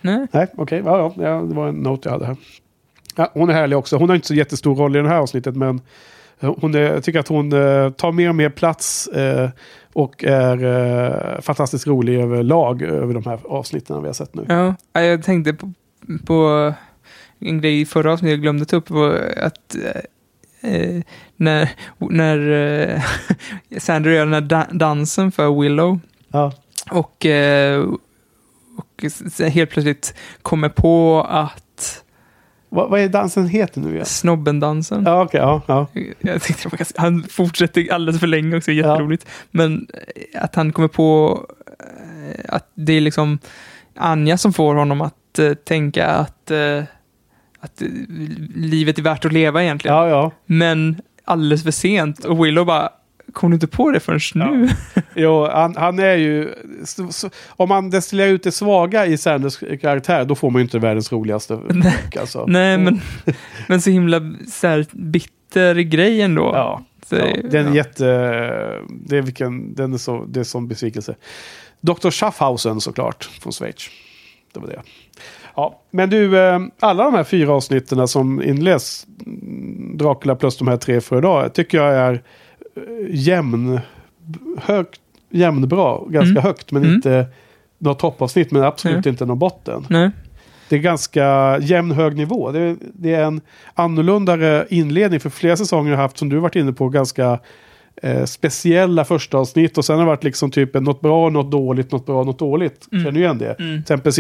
[0.01, 0.27] Nej.
[0.33, 0.83] Nej, okej.
[0.85, 2.37] Ja, ja, ja, det var en note jag hade här.
[3.17, 3.97] Ja, hon är härlig också.
[3.97, 5.57] Hon har inte så jättestor roll i det här avsnittet.
[5.57, 5.81] Men
[6.41, 9.07] hon är, jag tycker att hon eh, tar mer och mer plats.
[9.07, 9.51] Eh,
[9.93, 14.45] och är eh, fantastiskt rolig överlag över de här avsnitten vi har sett nu.
[14.49, 15.73] Ja, ja, jag tänkte på,
[16.27, 16.73] på
[17.39, 18.91] en grej i förra avsnittet jag glömde ta upp.
[18.91, 19.77] Var att
[20.65, 21.03] eh,
[21.37, 23.03] när, när eh,
[23.79, 26.01] Sandra gör den här da- dansen för Willow.
[26.29, 26.53] Ja.
[26.91, 27.85] Och, eh,
[28.77, 29.05] och
[29.51, 32.03] helt plötsligt kommer på att
[32.69, 34.07] Vad, vad är dansen heter nu igen?
[34.07, 35.03] Snobbendansen.
[35.07, 35.41] Ja, okej.
[35.41, 35.87] ja, ja.
[36.19, 39.27] Jag tänkte, han fortsätter alldeles för länge också, jätteroligt.
[39.51, 41.41] Men eh, att han kommer på
[41.79, 43.39] eh, att det är liksom
[43.97, 45.15] Anja som får honom att
[45.65, 46.51] tänka att,
[47.65, 47.89] att eh,
[48.55, 49.97] livet är värt att leva egentligen.
[49.97, 50.31] Ja, ja.
[50.47, 52.25] Men alldeles för sent.
[52.25, 52.91] Och Willow bara,
[53.33, 54.69] kom du inte på det förrän nu?
[55.15, 56.55] Jo, han, han är ju...
[56.85, 60.63] Så, så, om man destillerar ut det svaga i Sanders karaktär, då får man ju
[60.65, 62.17] inte världens roligaste bok.
[62.21, 62.45] Alltså.
[62.47, 63.01] Nej, men,
[63.69, 66.51] men så himla så här, bitter grej ändå.
[66.55, 66.85] Ja.
[67.07, 67.75] Så, Ja, den är ja.
[67.75, 68.05] jätte...
[68.89, 71.15] Det är, vilken, den är så, det är sån besvikelse.
[71.81, 72.11] Dr.
[72.11, 73.91] Schaffhausen såklart, från Schweiz.
[74.55, 74.83] Det var det.
[75.57, 80.69] Ja, men du, eh, alla de här fyra avsnitten som inleds, mm, Dracula plus de
[80.69, 82.21] här tre för idag, tycker jag är eh,
[83.11, 83.81] jämn,
[84.59, 85.01] högt,
[85.31, 86.43] jämnbra, ganska Mm.
[86.43, 86.95] högt, men Mm.
[86.95, 87.27] inte
[87.79, 89.09] något toppavsnitt, men absolut Nej.
[89.11, 89.87] inte någon botten.
[89.91, 90.11] Nej.
[90.69, 92.53] Det är ganska jämn hög nivå.
[92.53, 93.41] Det är, det är en
[93.75, 97.39] annorlundare inledning, för flera säsonger har haft, som du varit inne på, ganska
[98.05, 101.93] eh, speciella första avsnitt och sen har det varit liksom typ något bra, något dåligt,
[101.93, 102.89] något bra, något dåligt.
[102.93, 103.05] Mm.
[103.05, 103.53] Känner du igen det?
[103.53, 103.57] Mm.
[103.57, 104.13] Till exempel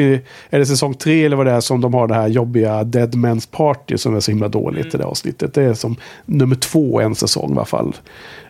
[0.50, 3.14] är det säsong tre eller vad det är som de har det här jobbiga Dead
[3.14, 4.94] Men's Party som är så himla dåligt Mm.
[4.94, 5.54] i det avsnittet.
[5.54, 7.96] Det är som nummer två en säsong i alla fall.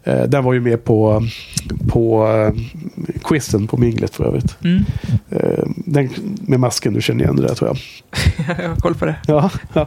[0.05, 1.23] Eh, den var ju med på,
[1.89, 2.53] på eh,
[3.25, 4.57] quizen på Minglet för övrigt.
[4.65, 4.85] Mm.
[5.31, 6.11] Eh, den
[6.41, 7.79] med masken, du känner igen det där tror jag.
[8.63, 9.17] jag har koll på det.
[9.27, 9.87] Ja, ja.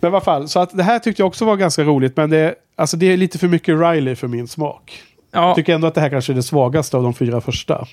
[0.00, 2.16] Men i alla fall, så att det här tyckte jag också var ganska roligt.
[2.16, 5.02] Men det, alltså det är lite för mycket Riley för min smak.
[5.32, 5.46] Ja.
[5.46, 7.86] Jag tycker ändå att det här kanske är det svagaste av de fyra första.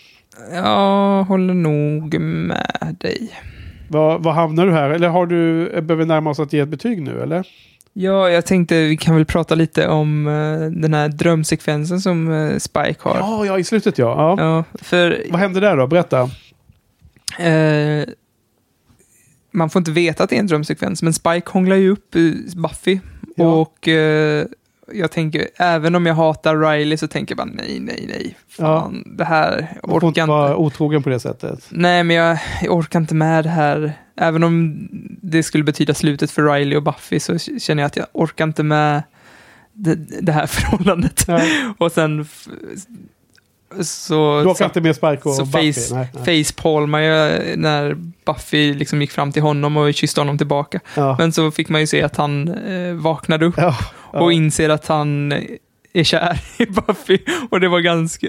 [0.53, 3.31] Jag håller nog med dig.
[3.89, 4.89] Vad, vad hamnar du här?
[4.89, 7.47] Eller har du, behöver vi närma oss att ge ett betyg nu eller?
[7.93, 12.57] Ja, jag tänkte vi kan väl prata lite om eh, den här drömsekvensen som eh,
[12.57, 13.15] Spike har.
[13.17, 14.35] Ja, ja, i slutet ja.
[14.37, 14.43] ja.
[14.45, 15.87] Ja, för Vad hände där då?
[15.87, 16.21] Berätta.
[17.39, 18.05] eh,
[19.51, 22.15] man får inte veta att det är en drömsekvens, men Spike hånglar ju upp
[22.55, 22.99] Buffy.
[23.35, 23.47] Ja.
[23.53, 24.45] Och eh,
[24.93, 28.35] jag tänker, även om jag hatar Riley så tänker jag bara nej, nej, nej.
[28.49, 30.29] Fan, det här Man får orkar inte inte.
[30.31, 31.65] vara otrogen på det sättet.
[31.69, 33.93] Nej, men jag, jag orkar inte med det här.
[34.17, 34.87] Även om
[35.21, 38.63] det skulle betyda slutet för Riley och Buffy så känner jag att jag orkar inte
[38.63, 39.03] med
[39.73, 41.25] det, det här förhållandet.
[41.77, 42.25] och sen
[43.81, 44.41] så...
[44.41, 45.73] Du orkar så, inte med Spike och så Buffy?
[45.73, 46.43] face, Nej, nej.
[46.43, 50.79] facepalmar jag när Buffy liksom gick fram till honom och kysste honom tillbaka.
[50.95, 51.15] Ja.
[51.19, 53.77] Men så fick man ju se att han eh, vaknade upp Ja, ja.
[54.13, 55.33] Och inser att han
[55.93, 57.17] är kär i Buffy.
[57.49, 58.27] Och det var ganska,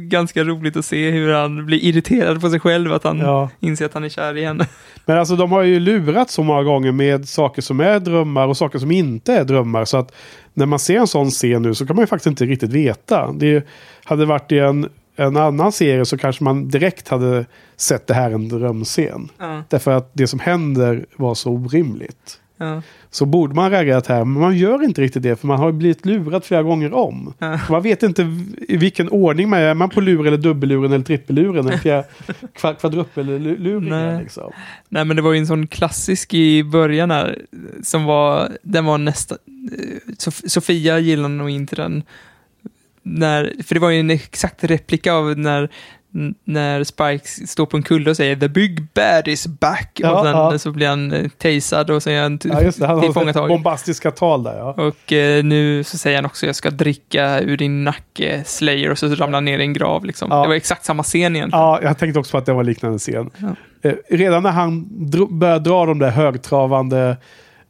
[0.00, 3.50] ganska roligt att se hur han blir irriterad på sig själv, att han Ja.
[3.60, 4.62] inser att han är kär igen.
[5.06, 8.56] Men alltså de har ju lurat så många gånger med saker som är drömmar och
[8.56, 9.84] saker som inte är drömmar.
[9.84, 10.12] Så att
[10.54, 13.32] när man ser en sån scen nu så kan man ju faktiskt inte riktigt veta.
[13.32, 13.66] Det
[14.04, 17.46] hade varit i en, en annan serie så kanske man direkt hade
[17.76, 19.28] sett det här en drömscen.
[19.38, 19.62] Ja.
[19.68, 22.40] Därför att det som händer var så orimligt.
[22.58, 22.82] Ja.
[23.10, 26.06] Så borde man reagerat här, men man gör inte riktigt det för man har blivit
[26.06, 27.34] lurad flera gånger om.
[27.38, 27.60] Ja.
[27.70, 28.22] Man vet inte
[28.68, 29.62] i vilken ordning man är.
[29.62, 32.04] Är man på lur eller dubbelluren eller trippelluren eller fjär-
[32.60, 33.88] kva- kvadruppelluringen.
[33.88, 34.22] Nej.
[34.22, 34.52] Liksom.
[34.88, 37.38] Nej, men det var ju en sån klassisk i början här,
[37.82, 42.02] som var, den var nästan, eh, Sof- Sofia gillade nog inte den.
[43.02, 45.68] När, för det var ju en exakt replika av när,
[46.44, 50.24] när Spike står på en kulle och säger “The big bad is back” Ja, och
[50.24, 50.58] sen ja.
[50.58, 52.86] så blir han eh, tasad och så är han Ja, just det.
[52.86, 54.70] Han har bombastiska tal där ja.
[54.72, 58.98] Och eh, nu så säger han också jag ska dricka ur din nacke, Slayer, och
[58.98, 60.04] så ramlar han ner i en grav.
[60.04, 60.28] Liksom.
[60.30, 60.42] Ja.
[60.42, 61.50] Det var exakt samma scen egentligen.
[61.64, 63.30] Ja, jag tänkte också på att det var en liknande scen.
[63.82, 67.16] Eh, redan när han dro- började dra de där högtravande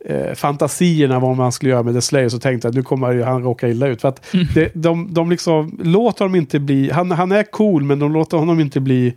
[0.08, 3.22] eh, fantasierna vad man skulle göra med The Slayer så tänkte jag att nu kommer
[3.22, 4.00] han råka illa ut.
[4.00, 4.46] För att Mm.
[4.54, 8.36] det, de, de liksom låter honom inte bli, han, han är cool men de låter
[8.36, 9.14] honom inte bli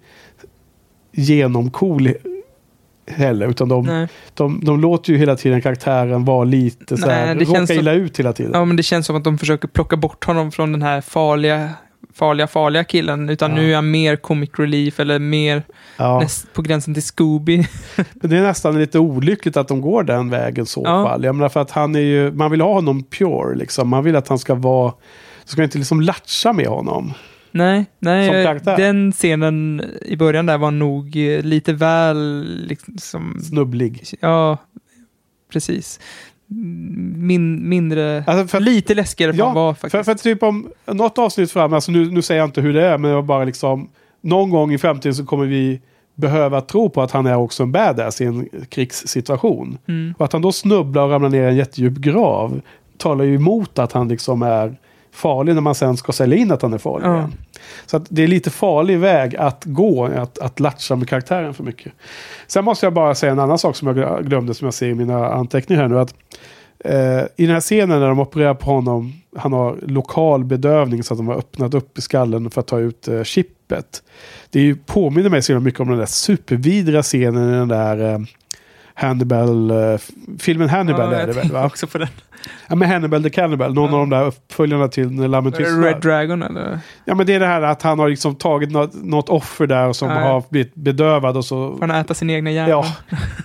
[1.11, 2.09] genomcool
[3.11, 3.47] heller.
[3.47, 7.67] Utan de, de, de låter ju hela tiden karaktären vara lite så här, råka känns
[7.69, 8.51] som- illa ut hela tiden.
[8.55, 11.69] Ja, men det känns som att de försöker plocka bort honom från den här farliga,
[12.13, 13.29] farliga, farliga killen.
[13.29, 13.57] Utan Ja.
[13.57, 15.63] nu är han mer comic relief eller mer
[15.97, 16.19] Ja.
[16.19, 17.57] näst, på gränsen till Scooby.
[17.95, 21.05] Men det är nästan lite olyckligt att de går den vägen så Ja.
[21.05, 21.23] fall.
[21.23, 23.89] Jag menar för att han är ju, man vill ha honom pure liksom.
[23.89, 24.93] Man vill att han ska vara,
[25.45, 27.13] du ska inte liksom latcha med honom.
[27.51, 33.39] nej, nej den scenen i början där var nog eh, lite väl liksom...
[33.43, 34.03] Snubblig.
[34.21, 34.57] Ja,
[35.53, 35.99] precis.
[36.51, 38.23] Min, mindre...
[38.27, 39.91] Alltså för, lite läskigare än han var faktiskt.
[39.91, 42.85] för, för typ om något avsnitt fram, alltså nu, nu säger jag inte hur det
[42.85, 43.89] är, men jag bara liksom,
[44.21, 45.81] någon gång i framtiden så kommer vi
[46.15, 49.77] behöva tro på att han är också en badass i en krigssituation.
[49.87, 50.13] Mm.
[50.17, 52.61] Och att han då snubblar och ramlar ner i en jättedjup grav
[52.97, 54.77] talar ju emot att han liksom är
[55.19, 57.07] farlig när man sen ska sälja in att han är farlig.
[57.07, 57.17] Ja.
[57.17, 57.33] igen.
[57.85, 61.93] Så det är lite farlig väg att gå, att, att latcha med karaktären för mycket.
[62.47, 64.95] Sen måste jag bara säga en annan sak som jag glömde som jag ser i
[64.95, 65.99] mina anteckningar här nu.
[65.99, 66.13] Att,
[66.79, 71.13] eh, I den här scenen när de opererar på honom, han har lokal bedövning så
[71.13, 74.03] att de har öppnat upp i skallen för att ta ut eh, chippet.
[74.49, 78.13] Det är ju, påminner mig så mycket om den där supervidriga scenen i den där
[78.13, 78.19] eh,
[78.93, 79.99] Hannibal, eh,
[80.39, 81.65] filmen Hannibal Ja, är det väl va?
[81.65, 82.07] också på den.
[82.67, 85.81] Ja men Hannibal the Cannibal, någon av de där uppföljarna till Lammen tystnar.
[85.83, 86.79] Red Dragon eller?
[87.05, 89.93] Ja men det är det här att han har liksom tagit något, något offer där
[89.93, 90.15] som Ja.
[90.19, 91.71] har blivit bedövad och så...
[91.77, 92.69] Får han äta sin egna hjärna?
[92.69, 92.85] Ja,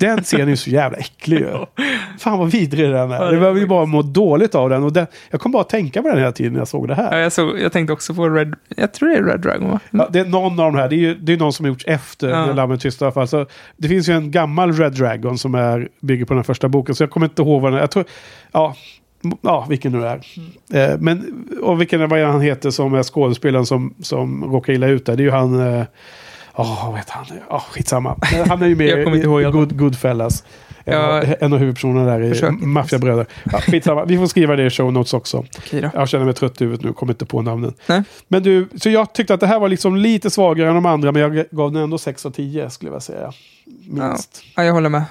[0.01, 1.47] den scenen är så jävla äcklig ju.
[2.19, 3.25] Fan vad vidrig den Ja, är.
[3.33, 4.83] det Det var ju bara må dåligt av den.
[4.85, 6.95] Och den, jag kom bara att tänka på den hela tiden när jag såg det
[6.95, 7.13] här.
[7.17, 8.55] Ja, jag, såg, jag tänkte också på Red...
[8.77, 9.81] Jag tror det är Red Dragon va?
[9.91, 10.89] Ja, det är någon av de här.
[10.89, 12.47] Det är ju det är någon som har gjorts efter Ja.
[12.47, 13.07] När Lammen tystnar.
[13.07, 13.29] i alla fall.
[13.29, 13.47] Så
[13.77, 16.95] det finns ju en gammal Red Dragon som är, bygger på den första boken.
[16.95, 17.83] Så jag kommer inte ihåg vad den är.
[17.83, 18.05] Jag tror,
[18.53, 18.75] ja,
[19.43, 20.20] Ja, vilken nu är.
[20.72, 25.07] Eh, men, och vilken vad han heter som är skådespelaren som, som råkar illa ut
[25.07, 25.16] där.
[25.16, 25.61] Det är ju han...
[25.79, 25.85] eh,
[26.57, 27.27] Ja, vad heter han?
[27.51, 28.16] Ja, skitsamma.
[28.49, 30.45] Han är ju med i Good, Goodfellas.
[30.85, 31.22] En, Ja.
[31.22, 32.51] en av huvudpersonerna där i.
[32.66, 33.27] Maffiabröder.
[33.53, 34.05] Ja, skitsamma.
[34.05, 35.45] Vi får skriva det i show notes också.
[35.95, 37.75] Jag känner mig trött i huvudet nu, kommer inte på namnen.
[37.87, 38.03] Nej.
[38.29, 41.12] Men du, så jag tyckte att det här var liksom lite svagare än de andra,
[41.12, 43.33] men jag gav den ändå 6 av 10 skulle jag säga.
[43.89, 44.43] Minst.
[44.57, 45.03] Ja, jag håller med.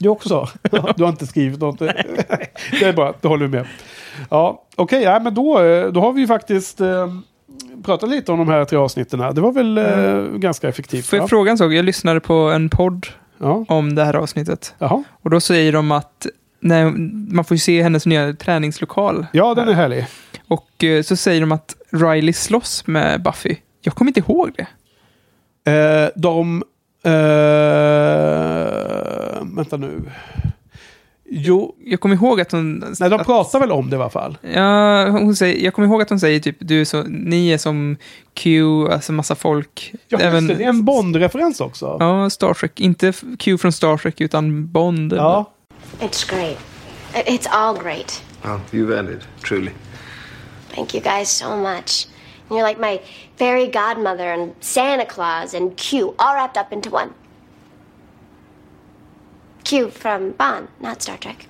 [0.00, 0.48] Du också?
[0.96, 1.78] du har inte skrivit något?
[1.78, 3.66] det är bra, då håller vi med.
[4.30, 7.14] Ja, okej, ja, men då, eh, då har vi ju faktiskt eh,
[7.84, 9.34] pratat lite om de här tre avsnitten.
[9.34, 11.06] Det var väl eh, ganska effektivt?
[11.06, 11.72] Får jag fråga en sak?
[11.72, 13.06] Jag lyssnade på en podd
[13.38, 13.64] Ja.
[13.68, 14.74] om det här avsnittet.
[14.78, 15.04] Jaha.
[15.22, 16.26] Och då säger de att
[16.60, 16.84] nej,
[17.30, 19.26] man får ju se hennes nya träningslokal.
[19.32, 20.06] Ja, den är härlig.
[20.48, 23.56] Och så säger de att Riley slåss med Buffy.
[23.82, 24.66] Jag kommer inte ihåg det.
[25.72, 26.62] Eh, de...
[27.02, 27.12] Eh,
[29.56, 30.02] vänta nu.
[31.32, 32.78] Jo, Jag kommer ihåg att hon...
[33.00, 34.38] nej, de att, pratar väl om det i alla fall.
[34.42, 37.58] Ja, hon säger, jag kommer ihåg att hon säger typ, du är så, ni är
[37.58, 37.96] som
[38.34, 39.92] Q, alltså massa folk.
[40.08, 41.96] Ja, just det, det är en Bond-referens också.
[42.00, 42.80] Ja, Star Trek.
[42.80, 45.12] Inte Q från Star Trek, utan Bond.
[45.12, 45.50] Ja.
[46.00, 46.58] It's great.
[47.26, 48.22] It's all great.
[48.42, 49.70] Well, you've ended, truly.
[50.74, 52.06] Thank you guys so much.
[52.50, 53.00] You're like my
[53.36, 57.14] fairy godmother and Santa Claus and Q all wrapped up into one.
[59.62, 61.46] Q from Bond, not Star Trek.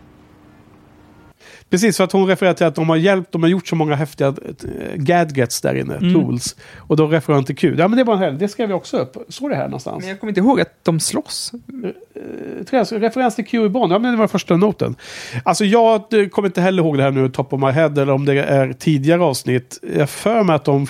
[1.71, 3.95] Precis, för att hon refererar till att de har hjälpt, de har gjort så många
[3.95, 6.14] häftiga eh, gadgets där inne, Mm.
[6.14, 6.57] tools.
[6.77, 7.75] Och då refererar hon till Q.
[7.79, 9.16] Ja, men det var en helg, det skrev jag också upp.
[9.29, 10.01] Så det här någonstans.
[10.01, 11.53] Men jag kommer inte ihåg att de slåss.
[11.85, 14.97] Eh, jag, referens till Q i Bond, ja men det var första noten.
[15.45, 18.11] Alltså jag eh, kommer inte heller ihåg det här nu, top of my head, eller
[18.11, 19.79] om det är tidigare avsnitt.
[19.97, 20.87] Jag för mig att de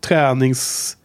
[0.00, 0.96] tränings...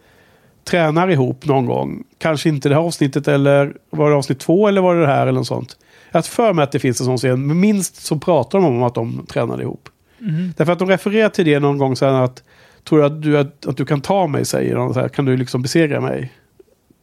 [0.63, 2.03] tränar ihop någon gång.
[2.17, 5.27] Kanske inte det här avsnittet, eller var det avsnitt två, eller var det det här,
[5.27, 5.77] eller något sånt.
[6.15, 8.65] Jag har för mig att det finns en sån scen, men minst så pratar de
[8.65, 9.89] om att de tränar ihop.
[10.19, 10.53] Mhm.
[10.57, 12.43] Därför att de refererar till det någon gång sen att
[12.89, 14.93] Tror du att du, att, att du kan ta mig, säger de.
[14.93, 16.33] Så här, kan du liksom besegra mig?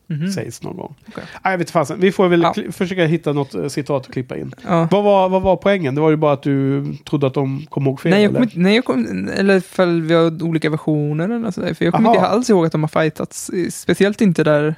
[0.07, 0.33] Mhm.
[0.33, 0.95] Sägs någon gång.
[1.17, 2.01] Nej, jag vet fasen.
[2.01, 2.55] Vi får väl Ja.
[2.73, 4.55] försöka hitta något eh, citat att klippa in.
[4.69, 4.89] Ja.
[4.91, 5.95] Vad, var, vad var poängen?
[5.95, 8.11] Det var ju bara att du trodde att de kom ihåg fel?
[8.11, 8.35] Nej, jag eller?
[8.35, 11.75] kommer inte, nej, jag kom, eller ifall vi har olika versioner eller något sådär.
[11.75, 13.51] För jag kommer inte alls ihåg att de har fightats.
[13.71, 14.75] Speciellt inte där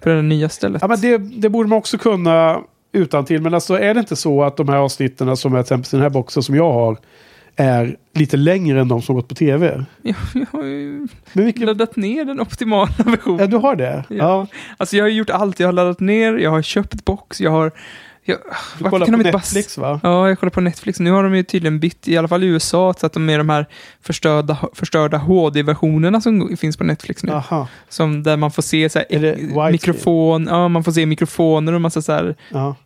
[0.00, 0.82] på det nya stället.
[0.82, 2.60] Ja, men det, det borde man också kunna
[2.96, 3.42] utan till.
[3.42, 6.00] Men alltså är det inte så att de här avsnitten som är till exempel den
[6.00, 6.96] här boxen som jag har
[7.56, 9.84] är lite längre än de som gått på tv?
[10.02, 11.66] Jag, jag har ju Men vilken...
[11.66, 13.40] laddat ner den optimala versionen.
[13.40, 14.04] Ja, du har det?
[14.08, 14.46] Ja.
[14.76, 15.60] Alltså jag har gjort allt.
[15.60, 17.72] Jag har laddat ner, jag har köpt box, jag har...
[18.28, 18.38] Jag,
[18.78, 20.00] Du kollar på Netflix va?
[20.02, 21.00] Ja, jag kollar på Netflix.
[21.00, 23.38] Nu har de ju tydligen bytt, i alla fall i USA, så att de är
[23.38, 23.66] de här
[24.02, 27.32] förstörda, förstörda HD-versionerna som finns på Netflix nu.
[27.32, 27.68] Aha.
[27.88, 32.02] Som där man får se så här, mikrofon, ja, man får se mikrofoner och massa
[32.02, 32.76] så här Ja.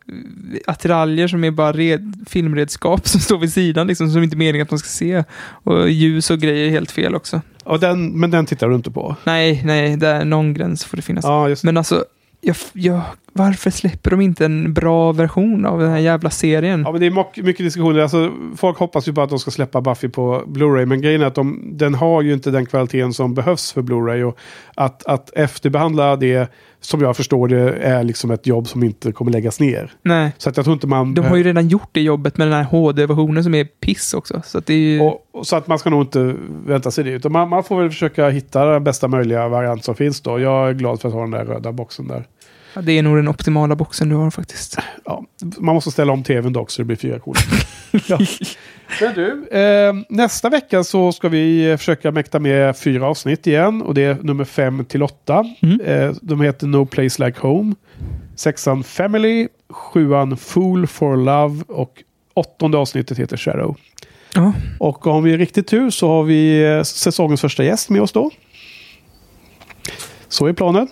[0.67, 4.65] attiraljer som är bara red, filmredskap som står vid sidan, liksom, som inte är meningen
[4.65, 5.25] att man ska se.
[5.65, 7.41] Och ljus och grejer är helt fel också.
[7.65, 9.17] Och den, men den tittar du inte på?
[9.25, 11.25] Nej, nej, det är någon gräns får det finnas.
[11.25, 12.05] Ja, Men alltså,
[12.41, 13.01] jag, jag,
[13.41, 16.83] varför släpper de inte en bra version av den här jävla serien?
[16.87, 18.01] Ja, men det är mycket diskussioner.
[18.01, 20.87] Alltså, folk hoppas ju på att de ska släppa Buffy på Blu-ray.
[20.87, 24.23] Men grejen är att de, den har ju inte den kvaliteten som behövs för Blu-ray.
[24.23, 24.39] Och
[24.75, 29.33] att, att efterbehandla det, som jag förstår det, är liksom ett jobb som inte kommer
[29.33, 29.93] läggas ner.
[30.03, 30.33] Nej.
[30.39, 31.15] Så att jag tror inte man...
[31.15, 34.43] De har ju redan gjort det jobbet med den här HD-versionen som är piss också.
[34.45, 35.01] Så att det är ju...
[35.01, 36.35] och, och så att man ska nog inte
[36.67, 37.11] vänta sig det.
[37.11, 40.41] Utan man, man får väl försöka hitta den bästa möjliga variant som finns då.
[40.41, 42.25] Jag är glad för att ha den där röda boxen där.
[42.75, 44.79] Ja, det är nog den optimala boxen du har faktiskt.
[45.05, 47.33] Ja, man måste ställa om tvn dock så det blir fyra k
[48.07, 48.19] ja.
[49.01, 53.83] Men du, eh, nästa vecka så ska vi försöka mäkta med fyra avsnitt igen.
[53.83, 55.45] Och det är nummer fem till åtta.
[55.85, 57.75] Eh, de heter No Place Like Home.
[58.37, 59.49] Sexan Family.
[59.69, 61.63] Sjuan Fool for Love.
[61.69, 62.03] Och
[62.35, 63.77] åttonde avsnittet heter Shadow.
[64.35, 64.53] Ja.
[64.79, 68.13] Och om vi är riktigt tur så har vi eh, säsongens första gäst med oss
[68.13, 68.31] då.
[70.29, 70.89] Så är planen.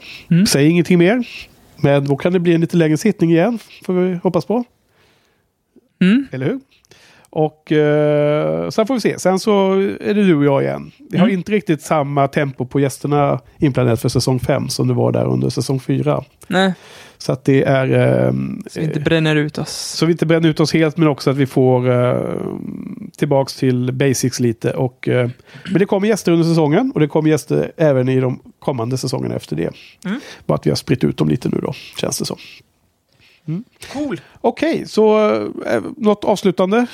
[0.48, 1.26] Säg ingenting mer.
[1.82, 3.58] Men då kan det bli en lite längre sittning igen.
[3.84, 4.64] Får vi hoppas på.
[6.32, 6.60] Eller hur?
[7.30, 9.18] Och eh, sen får vi se.
[9.18, 10.90] Sen så är det du och jag igen.
[11.10, 11.38] Vi har Mm.
[11.38, 15.48] inte riktigt samma tempo på gästerna inplanerat för säsong 5 som det var där under
[15.48, 16.24] säsong 4.
[16.46, 16.72] Nej,
[17.18, 17.88] Så att det är...
[17.88, 19.70] ehm, så vi inte bränner ut oss.
[19.70, 22.58] så vi inte bränner ut oss helt men också att vi får uh,
[23.16, 24.72] tillbaks till basics lite.
[24.72, 25.30] Och, eh,
[25.64, 29.34] men det kommer gäster under säsongen och det kommer gäster även i de kommande säsongerna
[29.34, 29.70] efter det.
[30.04, 30.20] Mm.
[30.46, 32.36] Bara att vi har spritt ut dem lite nu då, känns det som.
[33.92, 34.20] Cool.
[34.40, 35.30] Okej, så
[35.66, 36.86] eh, något avslutande?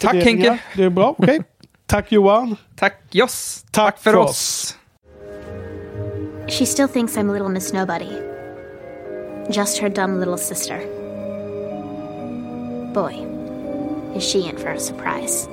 [0.00, 0.14] Tack?
[0.14, 0.58] Henke.
[0.76, 1.40] Det är bra, okej.
[1.86, 2.56] Tack Johan.
[2.76, 3.64] Tack Joss.
[3.70, 4.74] Tack för för oss.
[6.48, 8.27] She still thinks I'm Little Miss Nobody.
[9.50, 10.78] Just her dumb little sister.
[12.92, 13.24] Boy.
[14.14, 15.46] is she in for a surprise?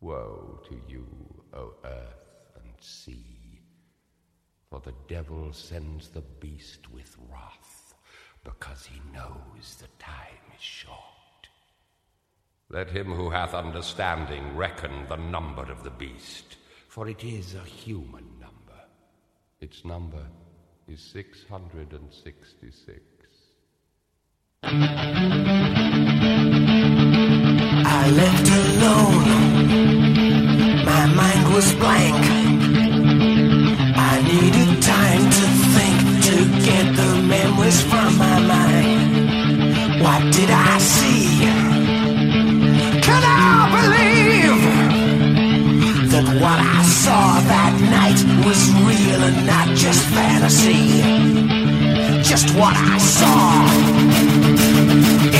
[0.00, 1.06] Woe to you,
[1.54, 3.60] O earth and sea,
[4.70, 7.94] for the devil sends the beast with wrath,
[8.44, 10.96] because he knows the time is short.
[12.68, 16.56] Let him who hath understanding reckon the number of the beast,
[16.92, 18.80] for it is a human number.
[19.62, 20.26] Its number
[20.86, 23.00] is 666.
[27.98, 29.28] I left alone.
[30.84, 32.26] My mind was blank.
[33.96, 35.98] I needed time to think
[36.28, 36.36] to
[36.68, 39.12] get the memories from my mind.
[40.02, 40.71] What did I
[48.44, 51.02] was real and not just fantasy?
[52.22, 53.62] Just what I saw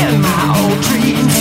[0.03, 1.37] in my old dreams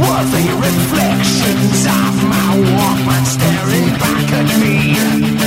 [0.00, 5.45] were the reflections of my Walkman staring back at me.